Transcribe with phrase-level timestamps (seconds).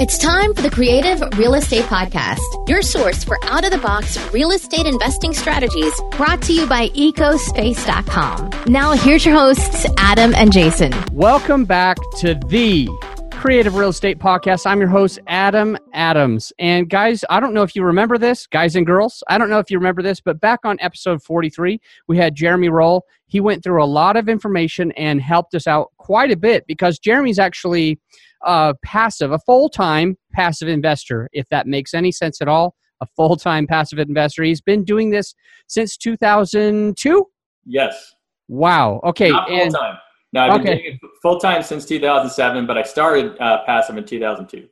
[0.00, 4.16] It's time for the Creative Real Estate Podcast, your source for out of the box
[4.32, 8.50] real estate investing strategies brought to you by ecospace.com.
[8.66, 10.94] Now, here's your hosts, Adam and Jason.
[11.12, 12.88] Welcome back to the
[13.32, 14.64] Creative Real Estate Podcast.
[14.64, 16.50] I'm your host, Adam Adams.
[16.58, 19.22] And guys, I don't know if you remember this, guys and girls.
[19.28, 22.70] I don't know if you remember this, but back on episode 43, we had Jeremy
[22.70, 23.04] Roll.
[23.26, 26.98] He went through a lot of information and helped us out quite a bit because
[26.98, 28.00] Jeremy's actually
[28.44, 32.74] uh, passive, a full time passive investor, if that makes any sense at all.
[33.02, 34.42] A full time passive investor.
[34.42, 35.34] He's been doing this
[35.68, 37.26] since 2002?
[37.64, 38.14] Yes.
[38.48, 39.00] Wow.
[39.04, 39.30] Okay.
[39.30, 39.98] Not full time.
[40.32, 44.04] No, I've been doing it full time since 2007, but I started uh, passive in
[44.04, 44.68] 2002.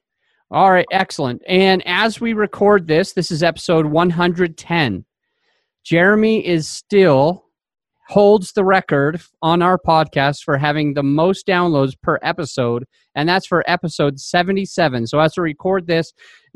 [0.50, 1.42] All right, excellent.
[1.46, 5.05] And as we record this, this is episode 110.
[5.84, 7.44] Jeremy is still
[8.08, 13.46] holds the record on our podcast for having the most downloads per episode, and that's
[13.46, 15.06] for episode 77.
[15.06, 16.14] So as we record this,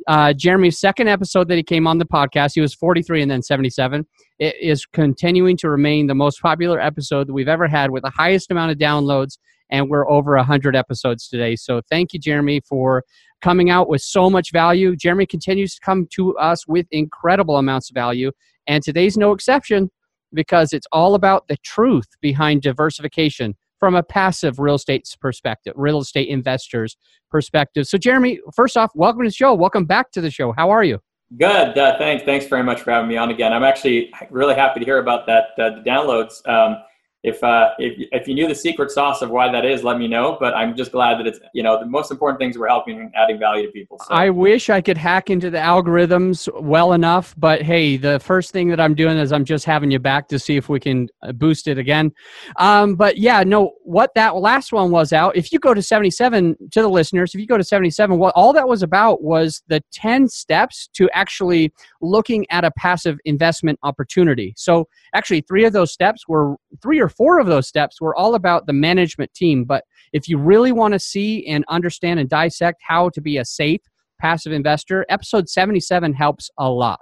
[0.08, 3.42] uh, Jeremy's second episode that he came on the podcast, he was 43 and then
[3.42, 4.06] 77.
[4.38, 8.10] It is continuing to remain the most popular episode that we've ever had with the
[8.10, 9.36] highest amount of downloads,
[9.70, 11.54] and we're over 100 episodes today.
[11.56, 13.04] So thank you, Jeremy, for
[13.42, 14.96] coming out with so much value.
[14.96, 18.32] Jeremy continues to come to us with incredible amounts of value,
[18.66, 19.90] and today's no exception
[20.34, 26.00] because it's all about the truth behind diversification from a passive real estate perspective, real
[26.00, 26.96] estate investors
[27.30, 27.86] perspective.
[27.86, 29.54] So, Jeremy, first off, welcome to the show.
[29.54, 30.52] Welcome back to the show.
[30.52, 31.00] How are you?
[31.38, 31.78] Good.
[31.78, 32.24] Uh, thanks.
[32.24, 33.52] Thanks very much for having me on again.
[33.52, 36.46] I'm actually really happy to hear about that uh, the downloads.
[36.48, 36.76] Um,
[37.22, 40.08] if, uh, if if you knew the secret sauce of why that is, let me
[40.08, 40.36] know.
[40.40, 43.14] But I'm just glad that it's you know the most important things we're helping and
[43.14, 44.00] adding value to people.
[44.00, 44.12] So.
[44.12, 48.68] I wish I could hack into the algorithms well enough, but hey, the first thing
[48.70, 51.30] that I'm doing is I'm just having you back to see if we can uh,
[51.30, 52.10] boost it again.
[52.56, 55.36] Um, but yeah, no, what that last one was out.
[55.36, 58.52] If you go to 77 to the listeners, if you go to 77, what all
[58.52, 64.54] that was about was the 10 steps to actually looking at a passive investment opportunity.
[64.56, 68.34] So actually, three of those steps were three or four of those steps were all
[68.34, 69.64] about the management team.
[69.64, 73.44] But if you really want to see and understand and dissect how to be a
[73.44, 73.80] safe
[74.20, 77.00] passive investor, episode 77 helps a lot.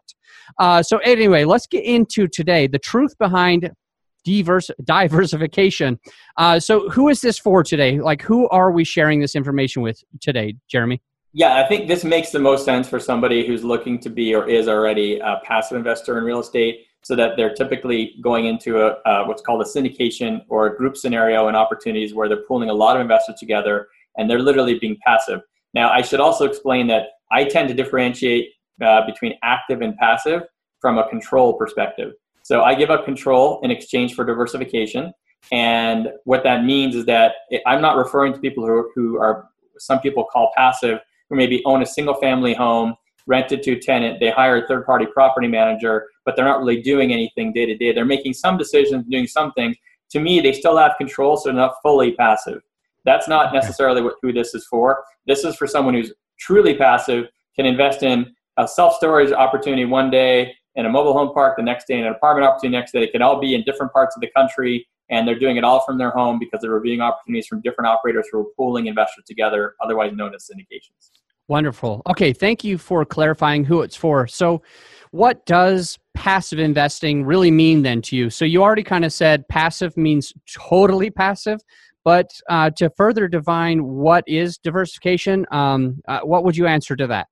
[0.59, 3.71] Uh, so, anyway, let's get into today the truth behind
[4.25, 5.99] diverse diversification.
[6.37, 8.01] Uh, so, who is this for today?
[8.01, 11.03] Like, who are we sharing this information with today, Jeremy?
[11.33, 14.49] Yeah, I think this makes the most sense for somebody who's looking to be or
[14.49, 18.89] is already a passive investor in real estate so that they're typically going into a
[19.07, 22.75] uh, what's called a syndication or a group scenario and opportunities where they're pooling a
[22.75, 25.41] lot of investors together and they're literally being passive.
[25.73, 28.51] Now, I should also explain that I tend to differentiate
[28.83, 30.43] uh, between active and passive
[30.81, 32.13] from a control perspective.
[32.43, 35.13] So I give up control in exchange for diversification.
[35.53, 37.33] And what that means is that
[37.67, 41.83] I'm not referring to people who, who are, some people call passive, who maybe own
[41.83, 42.95] a single family home
[43.27, 46.81] rented to a tenant, they hire a third party property manager, but they're not really
[46.83, 47.93] doing anything day to day.
[47.93, 49.77] They're making some decisions, doing some things.
[50.11, 52.63] To me, they still have control, so they're not fully passive.
[53.05, 55.05] That's not necessarily what, who this is for.
[55.27, 60.11] This is for someone who's truly passive, can invest in a self storage opportunity one
[60.11, 63.01] day, in a mobile home park the next day, in an apartment opportunity next day.
[63.01, 65.81] They can all be in different parts of the country, and they're doing it all
[65.81, 69.75] from their home because they're reviewing opportunities from different operators who are pooling investors together,
[69.83, 71.11] otherwise known as syndications.
[71.51, 72.03] Wonderful.
[72.09, 74.29] Okay, thank you for clarifying who it's for.
[74.29, 74.63] So,
[75.11, 78.31] what does passive investing really mean then to you?
[78.31, 81.59] So, you already kind of said passive means totally passive,
[82.05, 87.09] but uh, to further define what is diversification, um, uh, what would you answer to
[87.09, 87.27] that?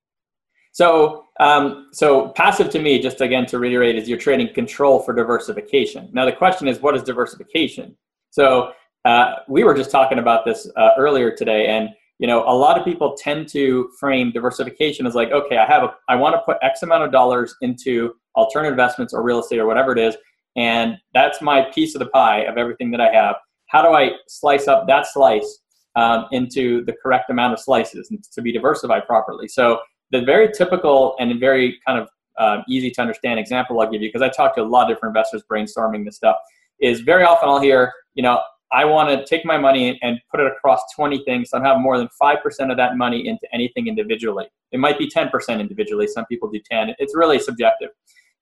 [0.73, 5.15] So, um, so passive to me, just again to reiterate, is you're trading control for
[5.15, 6.11] diversification.
[6.13, 7.97] Now, the question is, what is diversification?
[8.31, 8.73] So,
[9.05, 12.79] uh, we were just talking about this uh, earlier today, and you know a lot
[12.79, 16.41] of people tend to frame diversification as like okay i have a i want to
[16.41, 20.17] put x amount of dollars into alternative investments or real estate or whatever it is
[20.59, 23.37] and that's my piece of the pie of everything that i have.
[23.67, 25.61] How do i slice up that slice
[25.95, 29.49] um, into the correct amount of slices to be diversified properly?
[29.49, 29.81] So
[30.11, 32.09] the very typical and very kind of
[32.39, 34.97] uh, easy to understand example i'll give you because i talk to a lot of
[34.97, 36.37] different investors brainstorming this stuff
[36.81, 38.41] is very often i'll hear you know
[38.73, 41.51] I want to take my money and put it across 20 things.
[41.51, 44.47] So I have more than 5% of that money into anything individually.
[44.73, 45.31] It might be 10%
[45.61, 46.07] individually.
[46.07, 46.95] Some people do 10.
[46.99, 47.91] It's really subjective.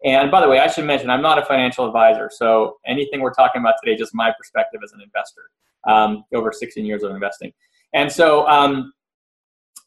[0.04, 2.30] And by the way, I should mention I'm not a financial advisor.
[2.32, 5.42] So anything we're talking about today, just my perspective as an investor,
[5.86, 7.52] um, over 16 years of investing.
[7.94, 8.92] And so um,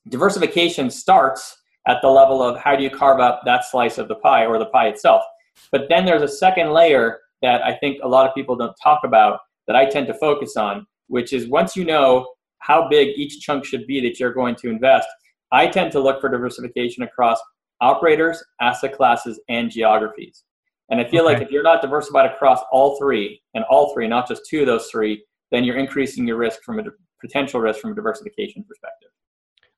[0.08, 1.58] diversification starts
[1.88, 4.58] at the level of how do you carve up that slice of the pie or
[4.58, 5.24] the pie itself.
[5.72, 9.02] But then there's a second layer that I think a lot of people don't talk
[9.04, 9.40] about
[9.70, 12.28] that I tend to focus on, which is once you know
[12.58, 15.08] how big each chunk should be that you're going to invest,
[15.52, 17.40] I tend to look for diversification across
[17.80, 20.44] operators, asset classes, and geographies.
[20.90, 21.36] And I feel okay.
[21.36, 24.66] like if you're not diversified across all three, and all three, not just two of
[24.66, 26.84] those three, then you're increasing your risk from a
[27.22, 29.10] potential risk from a diversification perspective.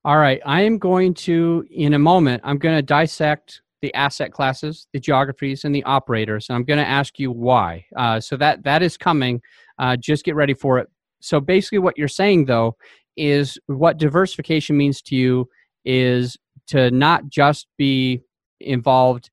[0.06, 0.40] All right.
[0.46, 5.00] I am going to, in a moment, I'm going to dissect the asset classes, the
[5.00, 6.48] geographies, and the operators.
[6.48, 7.84] And I'm going to ask you why.
[7.96, 9.42] Uh, so that that is coming.
[9.82, 10.88] Uh, just get ready for it.
[11.20, 12.76] So basically, what you're saying though
[13.16, 15.48] is what diversification means to you
[15.84, 16.36] is
[16.68, 18.22] to not just be
[18.60, 19.28] involved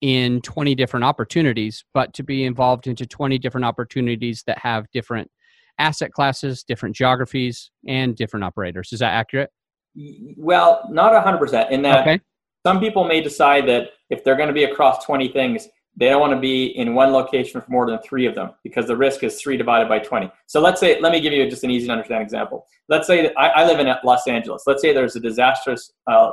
[0.00, 5.30] in 20 different opportunities, but to be involved into 20 different opportunities that have different
[5.78, 8.92] asset classes, different geographies, and different operators.
[8.92, 9.50] Is that accurate?
[10.36, 11.70] Well, not 100%.
[11.70, 12.20] In that okay.
[12.66, 16.20] some people may decide that if they're going to be across 20 things, they don't
[16.20, 19.22] want to be in one location for more than three of them because the risk
[19.22, 20.30] is three divided by 20.
[20.46, 22.66] So let's say, let me give you just an easy to understand example.
[22.88, 24.62] Let's say that I, I live in Los Angeles.
[24.66, 26.30] Let's say there's a disastrous uh,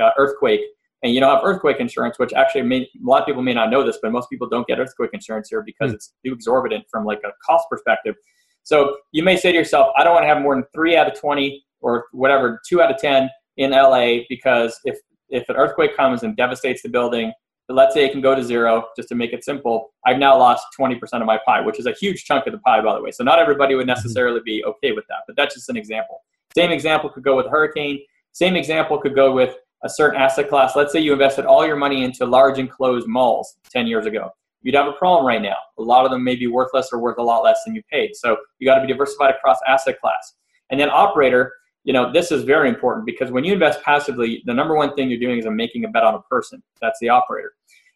[0.00, 0.62] uh, earthquake
[1.04, 3.70] and you don't have earthquake insurance, which actually may, a lot of people may not
[3.70, 5.94] know this, but most people don't get earthquake insurance here because mm.
[5.94, 8.14] it's too exorbitant from like a cost perspective.
[8.62, 11.06] So you may say to yourself, I don't want to have more than three out
[11.06, 13.28] of 20 or whatever, two out of 10
[13.58, 14.96] in LA because if,
[15.28, 17.30] if an earthquake comes and devastates the building,
[17.68, 20.66] let's say it can go to zero, just to make it simple, I've now lost
[20.78, 23.10] 20% of my pie, which is a huge chunk of the pie, by the way.
[23.10, 23.88] So not everybody would mm-hmm.
[23.88, 26.22] necessarily be okay with that, but that's just an example.
[26.54, 28.00] Same example could go with hurricane.
[28.32, 30.76] Same example could go with a certain asset class.
[30.76, 34.30] Let's say you invested all your money into large enclosed malls 10 years ago.
[34.62, 35.56] You'd have a problem right now.
[35.78, 38.16] A lot of them may be worthless or worth a lot less than you paid.
[38.16, 40.34] So you got to be diversified across asset class.
[40.70, 41.52] And then operator,
[41.84, 45.10] you know, this is very important because when you invest passively, the number one thing
[45.10, 46.62] you're doing is I'm making a bet on a person.
[46.80, 47.52] That's the operator.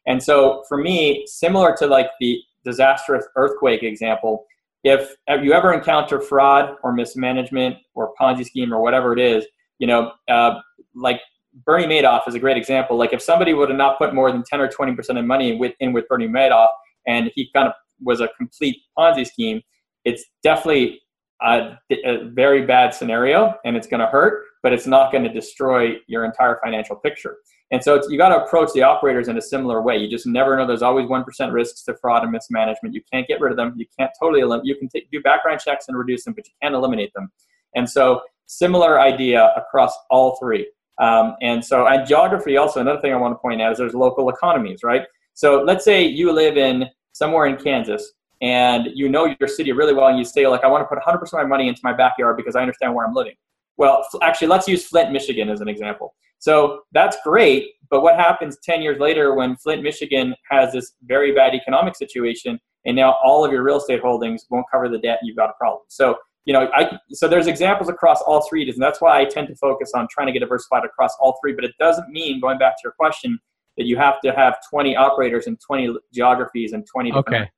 [0.06, 4.46] And so for me, similar to like the disastrous earthquake example,
[4.84, 9.46] if you ever encounter fraud or mismanagement or Ponzi scheme or whatever it is,
[9.78, 10.60] you know, uh,
[10.94, 11.20] like
[11.64, 12.96] Bernie Madoff is a great example.
[12.96, 15.58] Like if somebody would have not put more than 10 or 20% of money in
[15.58, 16.68] with, in with Bernie Madoff
[17.06, 19.62] and he kind of was a complete Ponzi scheme,
[20.04, 21.00] it's definitely
[21.42, 25.32] a, a very bad scenario and it's going to hurt, but it's not going to
[25.32, 27.36] destroy your entire financial picture.
[27.70, 29.98] And so you got to approach the operators in a similar way.
[29.98, 30.66] You just never know.
[30.66, 32.94] There's always 1% risks to fraud and mismanagement.
[32.94, 33.74] You can't get rid of them.
[33.76, 34.66] You can't totally eliminate.
[34.66, 37.30] You can do background checks and reduce them, but you can't eliminate them.
[37.74, 40.66] And so similar idea across all three.
[40.98, 43.94] Um, and so, and geography also, another thing I want to point out is there's
[43.94, 45.02] local economies, right?
[45.34, 49.94] So let's say you live in somewhere in Kansas and you know your city really
[49.94, 51.92] well and you say like, I want to put 100% of my money into my
[51.92, 53.34] backyard because I understand where I'm living.
[53.76, 56.14] Well, actually, let's use Flint, Michigan as an example.
[56.40, 61.32] So that's great, but what happens 10 years later when Flint, Michigan has this very
[61.32, 65.18] bad economic situation and now all of your real estate holdings won't cover the debt
[65.20, 65.82] and you've got a problem.
[65.88, 66.16] So
[66.48, 69.54] you know, I, so there's examples across all three, and that's why I tend to
[69.56, 71.52] focus on trying to get diversified across all three.
[71.52, 73.38] But it doesn't mean, going back to your question,
[73.76, 77.50] that you have to have 20 operators in 20 geographies and 20 different okay.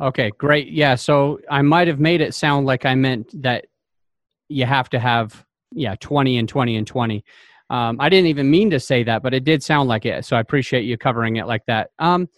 [0.00, 0.68] Okay, great.
[0.68, 3.66] Yeah, so I might have made it sound like I meant that
[4.48, 7.24] you have to have yeah 20 and 20 and 20.
[7.70, 10.24] Um, I didn't even mean to say that, but it did sound like it.
[10.24, 11.90] So I appreciate you covering it like that.
[11.98, 12.28] Um,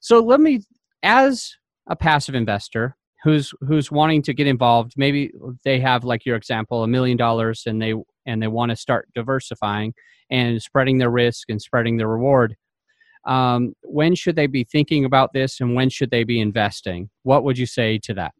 [0.00, 0.62] so let me,
[1.02, 1.54] as
[1.88, 5.30] a passive investor, who's who's wanting to get involved maybe
[5.64, 7.94] they have like your example a million dollars and they
[8.26, 9.92] and they want to start diversifying
[10.30, 12.56] and spreading their risk and spreading the reward
[13.24, 17.44] um, when should they be thinking about this and when should they be investing what
[17.44, 18.32] would you say to that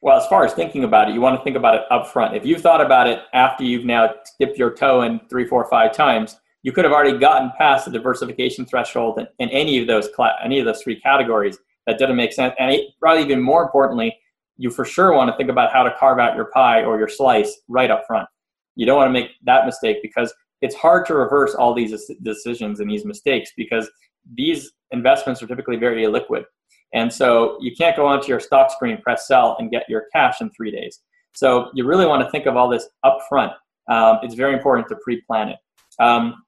[0.00, 2.36] well as far as thinking about it you want to think about it up front
[2.36, 5.92] if you've thought about it after you've now dipped your toe in three four five
[5.92, 10.08] times you could have already gotten past the diversification threshold in, in any of those
[10.14, 12.54] cl- any of those three categories that doesn't make sense.
[12.58, 14.16] And it, probably even more importantly,
[14.56, 17.08] you for sure want to think about how to carve out your pie or your
[17.08, 18.28] slice right up front.
[18.76, 20.32] You don't want to make that mistake because
[20.62, 23.90] it's hard to reverse all these decisions and these mistakes because
[24.34, 26.44] these investments are typically very illiquid.
[26.92, 30.40] And so you can't go onto your stock screen, press sell, and get your cash
[30.40, 31.00] in three days.
[31.32, 33.52] So you really want to think of all this up front.
[33.88, 35.58] Um, it's very important to pre plan it.
[36.00, 36.42] Um,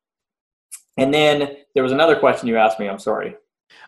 [0.98, 2.88] and then there was another question you asked me.
[2.88, 3.36] I'm sorry.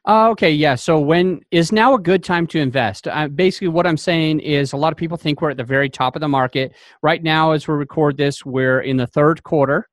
[0.06, 0.74] Uh, okay, yeah.
[0.74, 3.06] So when is now a good time to invest?
[3.06, 5.90] Uh, basically, what I'm saying is a lot of people think we're at the very
[5.90, 6.72] top of the market.
[7.02, 9.88] Right now, as we record this, we're in the third quarter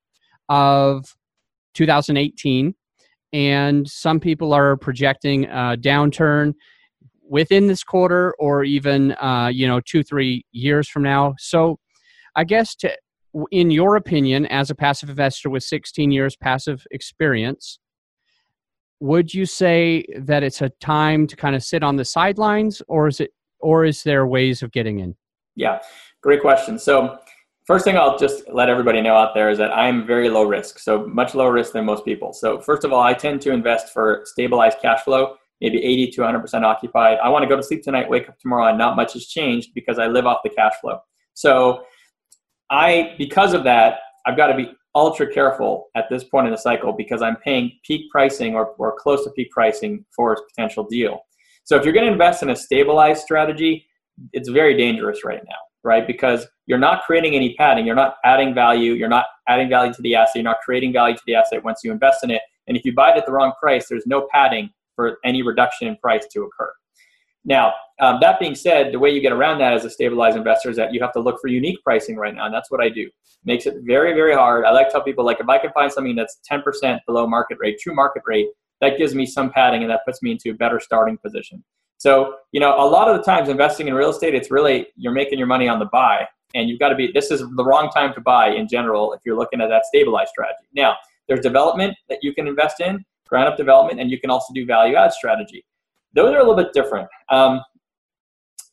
[0.52, 1.16] of
[1.74, 2.76] 2018,
[3.34, 6.54] and some people are projecting a downturn
[7.28, 11.34] within this quarter or even uh, you know two three years from now.
[11.40, 11.80] So,
[12.36, 12.92] I guess to
[13.52, 17.80] in your opinion, as a passive investor with 16 years passive experience,
[19.02, 23.08] would you say that it's a time to kind of sit on the sidelines or
[23.08, 25.16] is it or is there ways of getting in
[25.56, 25.80] yeah
[26.22, 27.18] great question so
[27.72, 30.78] first thing I'll just let everybody know out there is that I'm very low risk,
[30.78, 32.34] so much lower risk than most people.
[32.34, 36.22] So first of all, I tend to invest for stabilized cash flow, maybe 80 to
[36.24, 37.20] 100% occupied.
[37.24, 39.70] I want to go to sleep tonight, wake up tomorrow, and not much has changed
[39.74, 41.00] because I live off the cash flow.
[41.34, 41.86] So
[42.70, 46.58] I, because of that, I've got to be ultra careful at this point in the
[46.58, 50.84] cycle because I'm paying peak pricing or, or close to peak pricing for a potential
[50.84, 51.22] deal.
[51.64, 53.86] So if you're going to invest in a stabilized strategy,
[54.34, 56.06] it's very dangerous right now, right?
[56.06, 60.02] Because you're not creating any padding, you're not adding value, you're not adding value to
[60.02, 62.42] the asset, you're not creating value to the asset once you invest in it.
[62.68, 65.88] And if you buy it at the wrong price, there's no padding for any reduction
[65.88, 66.72] in price to occur.
[67.44, 70.70] Now, um, that being said, the way you get around that as a stabilized investor
[70.70, 72.90] is that you have to look for unique pricing right now, and that's what I
[72.90, 73.10] do.
[73.44, 74.66] Makes it very, very hard.
[74.66, 77.58] I like to tell people, like, if I can find something that's 10% below market
[77.60, 78.48] rate, true market rate,
[78.80, 81.64] that gives me some padding and that puts me into a better starting position.
[82.02, 85.14] So, you know, a lot of the times investing in real estate, it's really you're
[85.14, 87.12] making your money on the buy, and you've got to be.
[87.12, 90.30] This is the wrong time to buy in general if you're looking at that stabilized
[90.30, 90.68] strategy.
[90.74, 90.96] Now,
[91.28, 94.66] there's development that you can invest in, ground up development, and you can also do
[94.66, 95.64] value add strategy
[96.14, 97.08] those are a little bit different.
[97.30, 97.62] Um,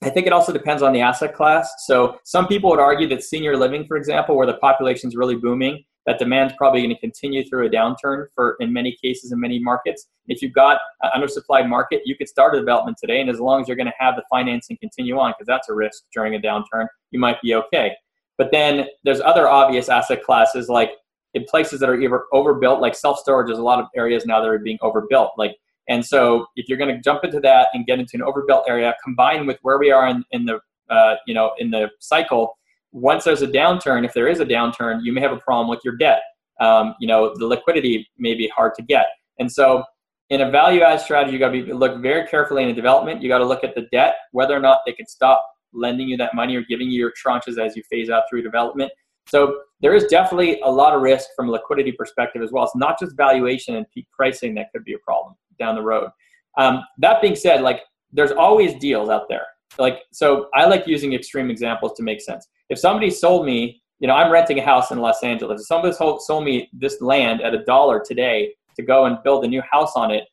[0.02, 1.68] I think it also depends on the asset class.
[1.86, 5.34] So some people would argue that senior living, for example, where the population is really
[5.34, 9.38] booming, that demand's probably going to continue through a downturn for in many cases in
[9.38, 10.08] many markets.
[10.26, 13.60] If you've got an undersupplied market, you could start a development today, and as long
[13.60, 16.38] as you're going to have the financing continue on, because that's a risk during a
[16.38, 17.92] downturn, you might be okay.
[18.38, 20.92] But then there's other obvious asset classes like
[21.34, 23.48] in places that are either overbuilt, like self storage.
[23.48, 25.56] There's a lot of areas now that are being overbuilt, like
[25.90, 28.94] and so if you're going to jump into that and get into an overbuilt area,
[29.02, 32.57] combined with where we are in, in the uh, you know in the cycle,
[32.92, 35.80] once there's a downturn, if there is a downturn, you may have a problem with
[35.84, 36.20] your debt.
[36.60, 39.06] Um, you know the liquidity may be hard to get,
[39.38, 39.84] and so
[40.30, 43.22] in a value add strategy, you got to look very carefully in the development.
[43.22, 46.16] You got to look at the debt, whether or not they can stop lending you
[46.18, 48.90] that money or giving you your tranches as you phase out through development.
[49.28, 52.64] So there is definitely a lot of risk from a liquidity perspective as well.
[52.64, 56.08] It's not just valuation and peak pricing that could be a problem down the road.
[56.56, 59.46] Um, that being said, like there's always deals out there.
[59.78, 62.46] Like so, I like using extreme examples to make sense.
[62.68, 65.60] If somebody sold me, you know, I'm renting a house in Los Angeles.
[65.62, 69.48] If somebody sold me this land at a dollar today to go and build a
[69.48, 70.24] new house on it,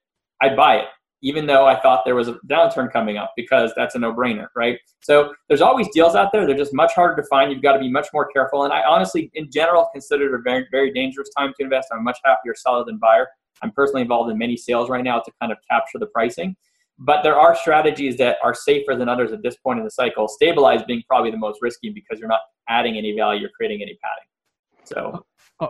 [0.41, 0.85] I'd buy it
[1.25, 4.45] even though I thought there was a downturn coming up because that's a no brainer,
[4.55, 4.77] right?
[5.01, 6.45] So there's always deals out there.
[6.45, 7.51] They're just much harder to find.
[7.51, 8.63] You've got to be much more careful.
[8.63, 11.87] And I honestly, in general, consider it a very, very dangerous time to invest.
[11.91, 13.27] I'm a much happier seller than buyer.
[13.63, 16.55] I'm personally involved in many sales right now to kind of capture the pricing.
[16.97, 20.27] But there are strategies that are safer than others at this point in the cycle.
[20.27, 23.97] Stabilize being probably the most risky because you're not adding any value, you're creating any
[24.01, 24.85] padding.
[24.85, 25.25] So,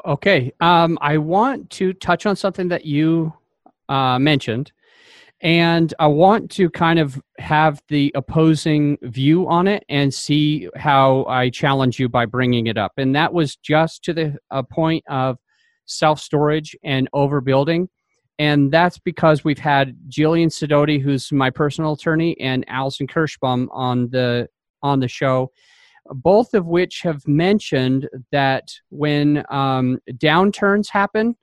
[0.05, 0.53] okay.
[0.61, 3.33] Um, I want to touch on something that you
[3.89, 4.71] uh, mentioned
[5.41, 11.25] and I want to kind of have the opposing view on it and see how
[11.25, 12.93] I challenge you by bringing it up.
[12.97, 15.37] And that was just to the a point of
[15.85, 17.89] self storage and overbuilding.
[18.37, 24.09] And that's because we've had Jillian Sidoti, who's my personal attorney, and Allison Kirschbaum on
[24.09, 24.49] the
[24.81, 25.51] on the show,
[26.07, 31.35] both of which have mentioned that when um, downturns happen,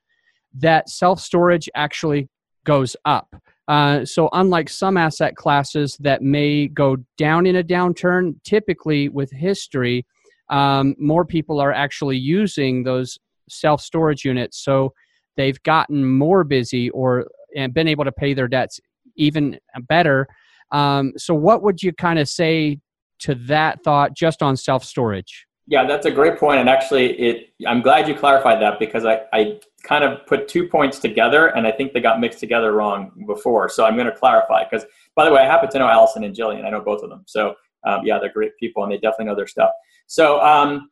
[0.54, 2.28] that self storage actually
[2.64, 3.34] goes up.
[3.68, 9.30] Uh, so, unlike some asset classes that may go down in a downturn, typically with
[9.30, 10.04] history,
[10.50, 13.18] um, more people are actually using those
[13.49, 14.58] self storage units.
[14.58, 14.92] So,
[15.36, 18.80] they've gotten more busy or and been able to pay their debts
[19.16, 19.58] even
[19.88, 20.26] better.
[20.70, 22.80] Um, so, what would you kind of say
[23.20, 25.46] to that thought just on self storage?
[25.68, 27.54] Yeah, that's a great point, and actually, it.
[27.66, 31.66] I'm glad you clarified that because I, I kind of put two points together, and
[31.66, 33.68] I think they got mixed together wrong before.
[33.68, 34.84] So I'm going to clarify because,
[35.14, 36.64] by the way, I happen to know Allison and Jillian.
[36.64, 37.22] I know both of them.
[37.26, 39.70] So um, yeah, they're great people, and they definitely know their stuff.
[40.06, 40.90] So um,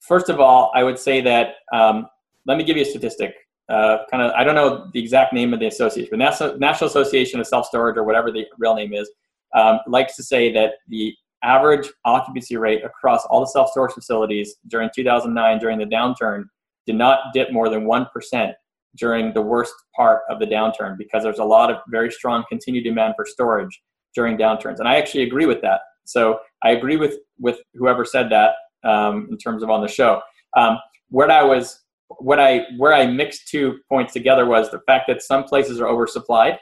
[0.00, 2.06] first of all, I would say that um,
[2.46, 3.34] let me give you a statistic.
[3.68, 6.90] Uh, kind of, I don't know the exact name of the association, but National, National
[6.90, 9.10] Association of Self Storage or whatever the real name is,
[9.54, 14.56] um, likes to say that the average occupancy rate across all the self storage facilities
[14.68, 16.44] during 2009 during the downturn
[16.86, 18.52] did not dip more than 1%
[18.96, 22.84] during the worst part of the downturn because there's a lot of very strong continued
[22.84, 23.80] demand for storage
[24.14, 24.78] during downturns.
[24.78, 25.80] And I actually agree with that.
[26.04, 28.54] So I agree with, with whoever said that
[28.84, 30.20] um, in terms of on the show.
[30.56, 30.78] Um,
[31.08, 31.80] what I was,
[32.18, 35.86] what I, where I mixed two points together was the fact that some places are
[35.86, 36.58] oversupplied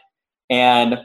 [0.51, 0.99] and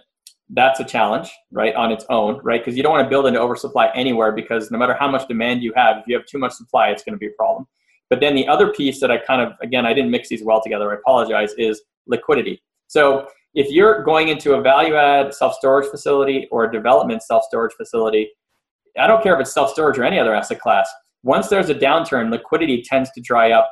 [0.49, 2.61] that's a challenge, right, on its own, right?
[2.61, 5.63] Because you don't want to build an oversupply anywhere because no matter how much demand
[5.63, 7.67] you have, if you have too much supply, it's going to be a problem.
[8.09, 10.61] But then the other piece that I kind of, again, I didn't mix these well
[10.61, 12.61] together, I apologize, is liquidity.
[12.87, 17.43] So if you're going into a value add self storage facility or a development self
[17.45, 18.29] storage facility,
[18.97, 20.89] I don't care if it's self storage or any other asset class,
[21.23, 23.71] once there's a downturn, liquidity tends to dry up.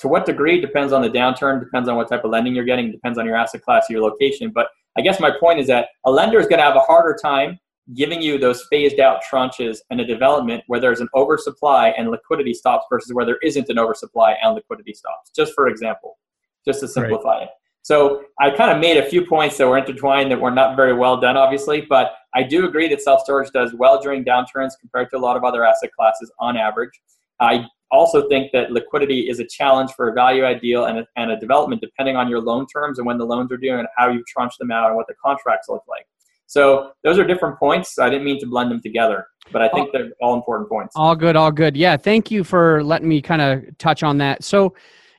[0.00, 2.92] To what degree depends on the downturn, depends on what type of lending you're getting,
[2.92, 4.50] depends on your asset class, your location.
[4.54, 7.16] But I guess my point is that a lender is going to have a harder
[7.20, 7.58] time
[7.94, 12.52] giving you those phased out tranches and a development where there's an oversupply and liquidity
[12.52, 15.30] stops versus where there isn't an oversupply and liquidity stops.
[15.34, 16.18] Just for example,
[16.66, 17.42] just to simplify right.
[17.44, 17.48] it.
[17.82, 20.92] So I kind of made a few points that were intertwined that were not very
[20.92, 25.08] well done, obviously, but I do agree that self storage does well during downturns compared
[25.10, 27.00] to a lot of other asset classes on average.
[27.40, 31.30] I also think that liquidity is a challenge for a value ideal and a, and
[31.30, 34.10] a development depending on your loan terms and when the loans are due and how
[34.10, 36.06] you tranche them out and what the contracts look like.
[36.46, 37.98] So those are different points.
[37.98, 40.94] I didn't mean to blend them together, but I think they're all important points.
[40.96, 41.76] All good, all good.
[41.76, 44.42] Yeah, thank you for letting me kind of touch on that.
[44.42, 44.74] So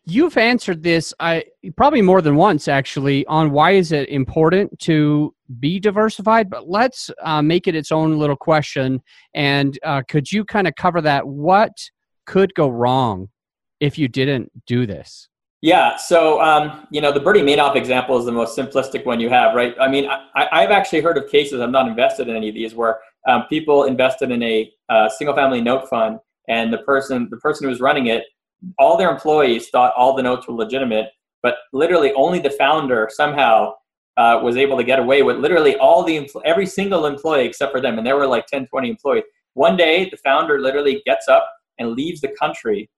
[0.05, 1.43] you've answered this I
[1.77, 7.11] probably more than once actually on why is it important to be diversified, but let's
[7.23, 9.01] uh, make it its own little question.
[9.35, 11.27] And uh, could you kind of cover that?
[11.27, 11.71] What
[12.29, 13.27] could go wrong
[13.79, 15.27] if you didn't do this?
[15.61, 19.29] Yeah, so um, you know the Bernie Madoff example is the most simplistic one you
[19.29, 19.75] have, right?
[19.81, 21.59] I mean, I, have actually heard of cases.
[21.59, 25.59] I'm not invested in any of these where um, people invested in a uh, single-family
[25.59, 28.23] note fund, and the person, the person who was running it,
[28.77, 31.07] all their employees thought all the notes were legitimate,
[31.43, 33.73] but literally only the founder somehow
[34.15, 37.81] uh, was able to get away with literally all the every single employee except for
[37.81, 39.23] them, and there were like 10, 20 employees.
[39.55, 42.89] One day, the founder literally gets up and leaves the country.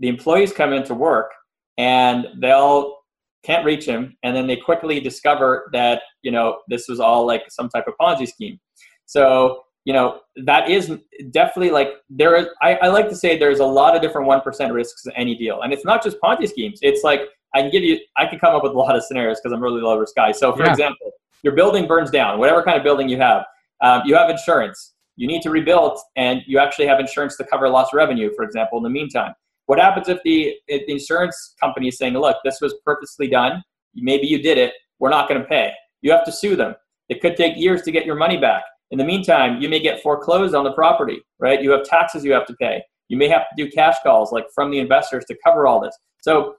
[0.00, 1.30] The employees come into work
[1.78, 2.98] and they'll
[3.44, 7.42] can't reach him and then they quickly discover that you know this was all like
[7.48, 8.58] some type of ponzi scheme
[9.06, 10.92] so you know that is
[11.30, 14.72] definitely like there is I, I like to say there's a lot of different 1%
[14.72, 17.22] risks in any deal and it's not just ponzi schemes it's like
[17.54, 19.62] i can give you i can come up with a lot of scenarios because i'm
[19.62, 20.70] really low risk guy so for yeah.
[20.72, 23.44] example your building burns down whatever kind of building you have
[23.80, 27.68] um, you have insurance you need to rebuild and you actually have insurance to cover
[27.68, 29.34] lost revenue for example in the meantime
[29.68, 33.62] what happens if the, if the insurance company is saying, look, this was purposely done,
[33.94, 35.72] maybe you did it, we're not going to pay?
[36.00, 36.74] You have to sue them.
[37.10, 38.62] It could take years to get your money back.
[38.92, 41.62] In the meantime, you may get foreclosed on the property, right?
[41.62, 42.82] You have taxes you have to pay.
[43.10, 45.94] You may have to do cash calls like from the investors to cover all this.
[46.22, 46.54] So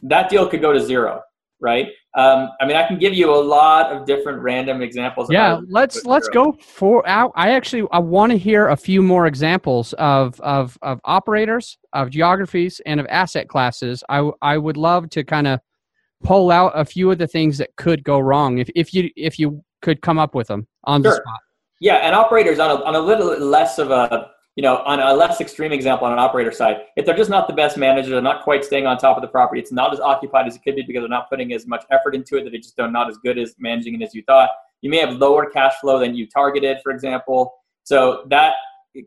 [0.00, 1.20] that deal could go to zero
[1.64, 1.88] right?
[2.16, 5.28] Um, I mean, I can give you a lot of different random examples.
[5.30, 7.06] Yeah, let's let's go for.
[7.08, 12.10] I actually I want to hear a few more examples of of of operators, of
[12.10, 14.04] geographies, and of asset classes.
[14.08, 15.58] I I would love to kind of
[16.22, 19.38] pull out a few of the things that could go wrong if if you if
[19.38, 21.10] you could come up with them on sure.
[21.10, 21.40] the spot.
[21.80, 25.12] Yeah, and operators on a, on a little less of a you know, on a
[25.12, 28.22] less extreme example on an operator side, if they're just not the best managers, they're
[28.22, 30.76] not quite staying on top of the property, it's not as occupied as it could
[30.76, 33.16] be because they're not putting as much effort into it, that they just not as
[33.18, 34.50] good as managing it as you thought.
[34.80, 37.52] You may have lower cash flow than you targeted, for example.
[37.82, 38.54] So that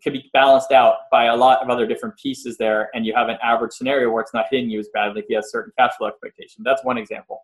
[0.03, 3.29] could be balanced out by a lot of other different pieces there, and you have
[3.29, 5.93] an average scenario where it's not hitting you as badly if you have certain cash
[5.97, 6.63] flow expectation.
[6.65, 7.43] That's one example.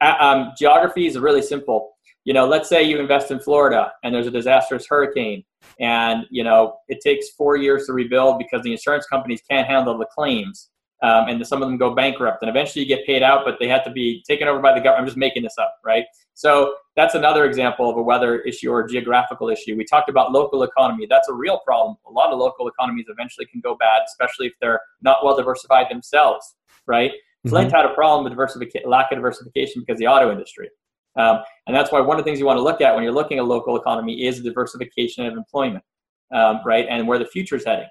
[0.00, 1.92] Um, geography is really simple.
[2.24, 5.44] You know, let's say you invest in Florida and there's a disastrous hurricane
[5.80, 9.96] and you know it takes four years to rebuild because the insurance companies can't handle
[9.96, 10.70] the claims
[11.02, 13.68] um, and some of them go bankrupt and eventually you get paid out but they
[13.68, 16.04] have to be taken over by the government i'm just making this up right?
[16.34, 19.76] So that's another example of a weather issue or a geographical issue.
[19.76, 21.06] We talked about local economy.
[21.08, 21.96] That's a real problem.
[22.06, 25.86] A lot of local economies eventually can go bad especially if they're not well diversified
[25.90, 26.54] themselves
[26.86, 27.12] right?
[27.12, 27.50] Mm-hmm.
[27.50, 30.68] flint had a problem with diversification lack of diversification because of the auto industry
[31.16, 33.12] um, and that's why one of the things you want to look at when you're
[33.12, 35.84] looking at local economy is diversification of employment,
[36.34, 37.88] um, right, and where the future is heading.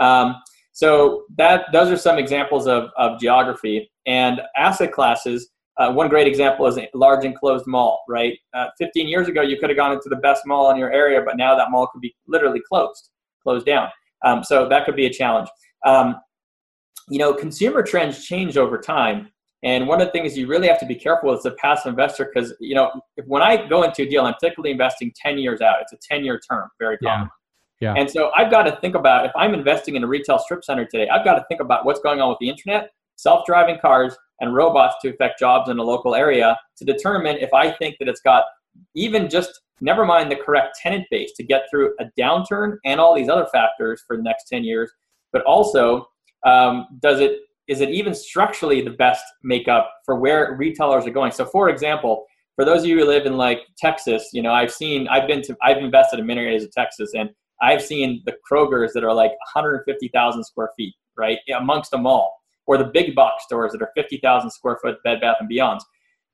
[0.00, 0.36] Um,
[0.72, 5.50] so that those are some examples of, of geography and asset classes.
[5.76, 8.36] Uh, one great example is a large enclosed mall, right?
[8.52, 11.22] Uh, 15 years ago, you could have gone into the best mall in your area,
[11.24, 13.10] but now that mall could be literally closed,
[13.42, 13.88] closed down.
[14.24, 15.48] Um, so that could be a challenge.
[15.84, 16.16] Um,
[17.08, 19.28] you know, consumer trends change over time.
[19.64, 21.90] And one of the things you really have to be careful with as a passive
[21.90, 25.38] investor, because you know, if, when I go into a deal, I'm typically investing 10
[25.38, 25.76] years out.
[25.80, 27.30] It's a 10 year term, very common.
[27.80, 27.94] Yeah.
[27.94, 28.00] yeah.
[28.00, 30.84] And so I've got to think about if I'm investing in a retail strip center
[30.84, 34.14] today, I've got to think about what's going on with the internet, self driving cars,
[34.40, 38.08] and robots to affect jobs in a local area to determine if I think that
[38.08, 38.44] it's got
[38.94, 43.14] even just never mind the correct tenant base to get through a downturn and all
[43.14, 44.90] these other factors for the next 10 years,
[45.32, 46.08] but also
[46.44, 51.32] um, does it is it even structurally the best makeup for where retailers are going?
[51.32, 54.72] So, for example, for those of you who live in like Texas, you know, I've
[54.72, 57.30] seen, I've been to, I've invested in many areas of Texas, and
[57.62, 62.78] I've seen the Krogers that are like 150,000 square feet, right, amongst them all, or
[62.78, 65.80] the big box stores that are 50,000 square foot Bed Bath and Beyonds.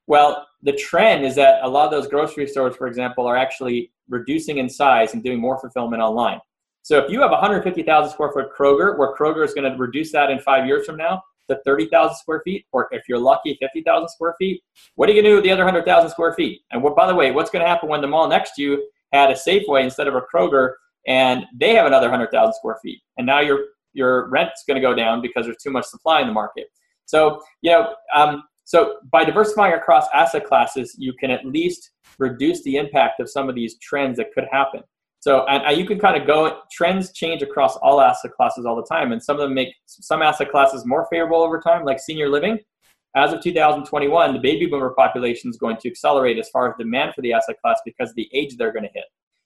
[0.06, 3.92] Well, the trend is that a lot of those grocery stores, for example, are actually
[4.08, 6.40] reducing in size and doing more fulfillment online.
[6.82, 10.30] So if you have 150,000 square foot Kroger, where Kroger is going to reduce that
[10.30, 14.34] in five years from now to 30,000 square feet, or if you're lucky, 50,000 square
[14.38, 14.62] feet,
[14.94, 16.62] what are you going to do with the other 100,000 square feet?
[16.70, 18.88] And what, by the way, what's going to happen when the mall next to you
[19.12, 20.72] had a Safeway instead of a Kroger,
[21.06, 24.94] and they have another 100,000 square feet, and now your your rent's going to go
[24.94, 26.68] down because there's too much supply in the market.
[27.06, 32.62] So you know, um, so by diversifying across asset classes, you can at least reduce
[32.62, 34.82] the impact of some of these trends that could happen.
[35.20, 38.86] So and, you can kind of go trends change across all asset classes all the
[38.90, 42.28] time, and some of them make some asset classes more favorable over time, like senior
[42.28, 42.58] living.
[43.14, 47.14] As of 2021, the baby boomer population is going to accelerate as far as demand
[47.14, 49.04] for the asset class because of the age they're going to hit.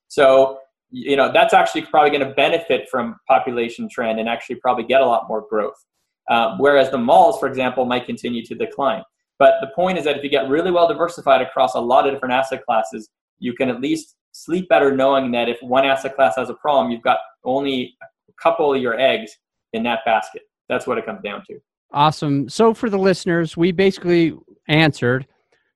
[0.08, 0.58] So
[0.90, 5.00] you know that's actually probably going to benefit from population trend and actually probably get
[5.00, 5.84] a lot more growth.
[6.30, 9.02] Uh, whereas the malls, for example, might continue to decline.
[9.38, 12.14] But the point is that if you get really well diversified across a lot of
[12.14, 16.34] different asset classes, you can at least sleep better knowing that if one asset class
[16.36, 17.96] has a problem, you've got only
[18.28, 19.30] a couple of your eggs
[19.72, 20.42] in that basket.
[20.68, 21.58] That's what it comes down to.
[21.92, 22.48] Awesome.
[22.48, 24.34] So for the listeners, we basically
[24.66, 25.26] answered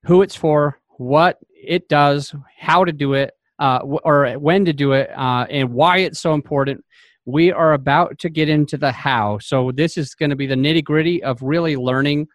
[0.05, 4.93] who it's for, what it does, how to do it, uh, or when to do
[4.93, 6.85] it, uh, and why it's so important.
[7.27, 9.39] We are about to get into the how.
[9.39, 12.27] So this is going to be the nitty gritty of really learning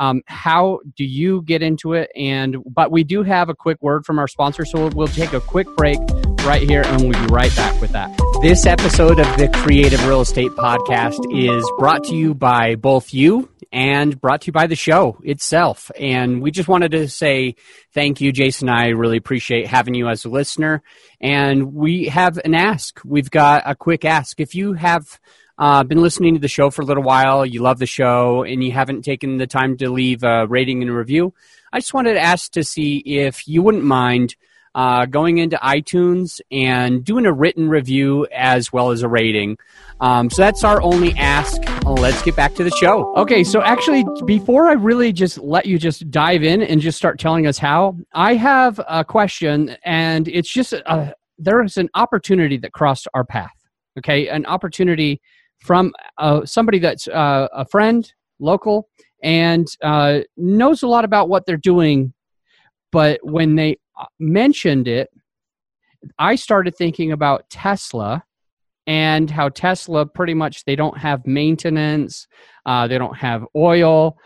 [0.00, 2.10] um, how do you get into it?
[2.16, 5.34] And but we do have a quick word from our sponsor, so we'll, we'll take
[5.34, 5.98] a quick break
[6.44, 8.10] right here, and we'll be right back with that.
[8.40, 13.50] This episode of the Creative Real Estate Podcast is brought to you by both you
[13.70, 15.90] and brought to you by the show itself.
[15.98, 17.56] And we just wanted to say
[17.92, 18.70] thank you, Jason.
[18.70, 20.82] I really appreciate having you as a listener.
[21.20, 23.00] And we have an ask.
[23.04, 24.40] We've got a quick ask.
[24.40, 25.20] If you have
[25.60, 28.64] uh, been listening to the show for a little while, you love the show, and
[28.64, 31.34] you haven't taken the time to leave a rating and a review,
[31.70, 34.34] I just wanted to ask to see if you wouldn't mind
[34.74, 39.58] uh, going into iTunes and doing a written review as well as a rating.
[40.00, 41.60] Um, so that's our only ask.
[41.84, 43.14] Let's get back to the show.
[43.16, 47.18] Okay, so actually, before I really just let you just dive in and just start
[47.18, 52.56] telling us how, I have a question, and it's just a, there is an opportunity
[52.58, 53.50] that crossed our path.
[53.98, 55.20] Okay, an opportunity
[55.60, 58.88] from uh, somebody that's uh, a friend, local,
[59.22, 62.12] and uh, knows a lot about what they're doing.
[62.92, 65.10] But when they uh, mentioned it,
[66.18, 68.24] I started thinking about Tesla
[68.86, 72.26] and how Tesla pretty much they don't have maintenance,
[72.64, 74.16] uh, they don't have oil.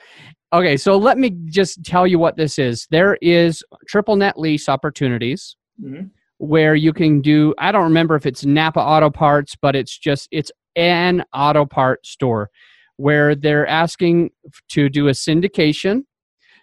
[0.52, 2.86] Okay, so let me just tell you what this is.
[2.90, 5.56] There is triple net lease opportunities.
[5.82, 6.06] Mm-hmm
[6.38, 10.28] where you can do i don't remember if it's napa auto parts but it's just
[10.30, 12.50] it's an auto part store
[12.96, 14.30] where they're asking
[14.68, 16.02] to do a syndication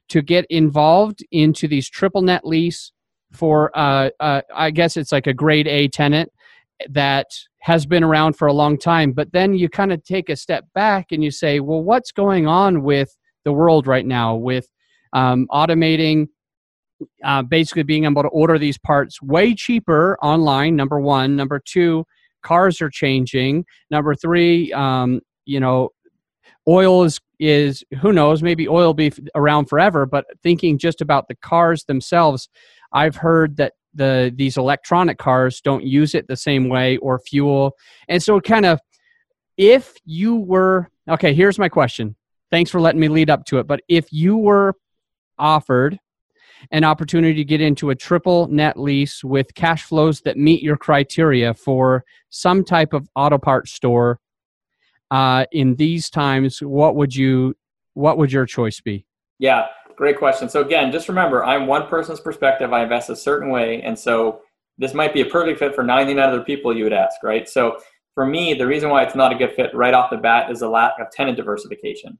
[0.10, 2.92] to get involved into these triple net lease
[3.32, 6.30] for uh, uh, i guess it's like a grade a tenant
[6.90, 7.28] that
[7.60, 10.66] has been around for a long time but then you kind of take a step
[10.74, 14.68] back and you say well what's going on with the world right now with
[15.14, 16.28] um, automating
[17.24, 21.36] uh, basically being able to order these parts way cheaper online number one.
[21.36, 22.06] Number two
[22.42, 23.66] cars are changing.
[23.90, 25.90] Number three um, you know
[26.68, 31.28] oil is is who knows maybe oil will be around forever but thinking just about
[31.28, 32.50] the cars themselves
[32.94, 37.76] i've heard that the these electronic cars don't use it the same way or fuel.
[38.08, 38.80] And so kind of
[39.58, 42.16] if you were okay here's my question.
[42.50, 44.76] Thanks for letting me lead up to it but if you were
[45.38, 46.00] offered
[46.70, 50.78] an opportunity to get into a triple net lease with cash flows that meet your
[50.78, 54.20] criteria for some type of auto parts store
[55.10, 57.56] uh, in these times what would you
[57.94, 59.06] what would your choice be?
[59.40, 59.66] Yeah
[59.98, 60.50] great question.
[60.50, 62.74] So again just remember i'm one person's perspective.
[62.74, 63.82] I invest a certain way.
[63.82, 64.42] And so
[64.78, 67.48] this might be a perfect fit for 99 other people you would ask right?
[67.48, 67.78] So
[68.16, 70.62] for me the reason why it's not a good fit right off the bat is
[70.62, 72.18] a lack of tenant diversification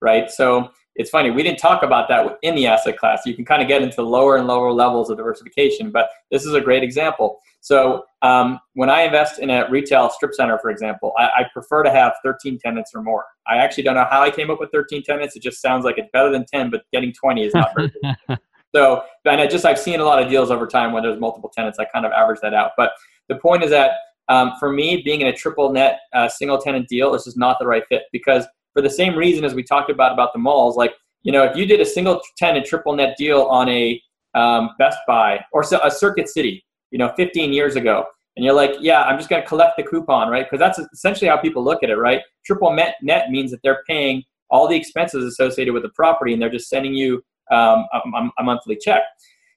[0.00, 0.30] right?
[0.30, 3.22] So it's funny we didn't talk about that in the asset class.
[3.26, 6.54] You can kind of get into lower and lower levels of diversification but this is
[6.54, 7.40] a great example.
[7.60, 11.82] So um, when i invest in a retail strip center for example I, I, prefer
[11.82, 13.24] to have 13 tenants or more.
[13.46, 15.36] I actually don't know how i came up with 13 tenants.
[15.36, 17.92] It just sounds like it's better than 10 but getting 20 is not very
[18.28, 18.38] good.
[18.74, 21.50] So and i just i've seen a lot of deals over time when there's multiple
[21.54, 21.78] tenants.
[21.78, 22.72] I kind of average that out.
[22.76, 22.90] But
[23.28, 23.92] the point is that
[24.28, 27.38] um, for me being in a triple net uh, single tenant deal this is just
[27.38, 30.38] not the right fit because for the same reason as we talked about about the
[30.38, 30.76] malls.
[30.76, 34.00] Like, you know, if you did a single tenant and triple net deal on a
[34.34, 38.04] um, Best Buy or a Circuit City, you know, 15 years ago,
[38.36, 40.44] and you're like, yeah, I'm just going to collect the coupon, right?
[40.44, 42.20] Because that's essentially how people look at it, right?
[42.44, 46.42] Triple net net means that they're paying all the expenses associated with the property, and
[46.42, 49.02] they're just sending you um, a, a monthly check.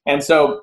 [0.06, 0.62] And so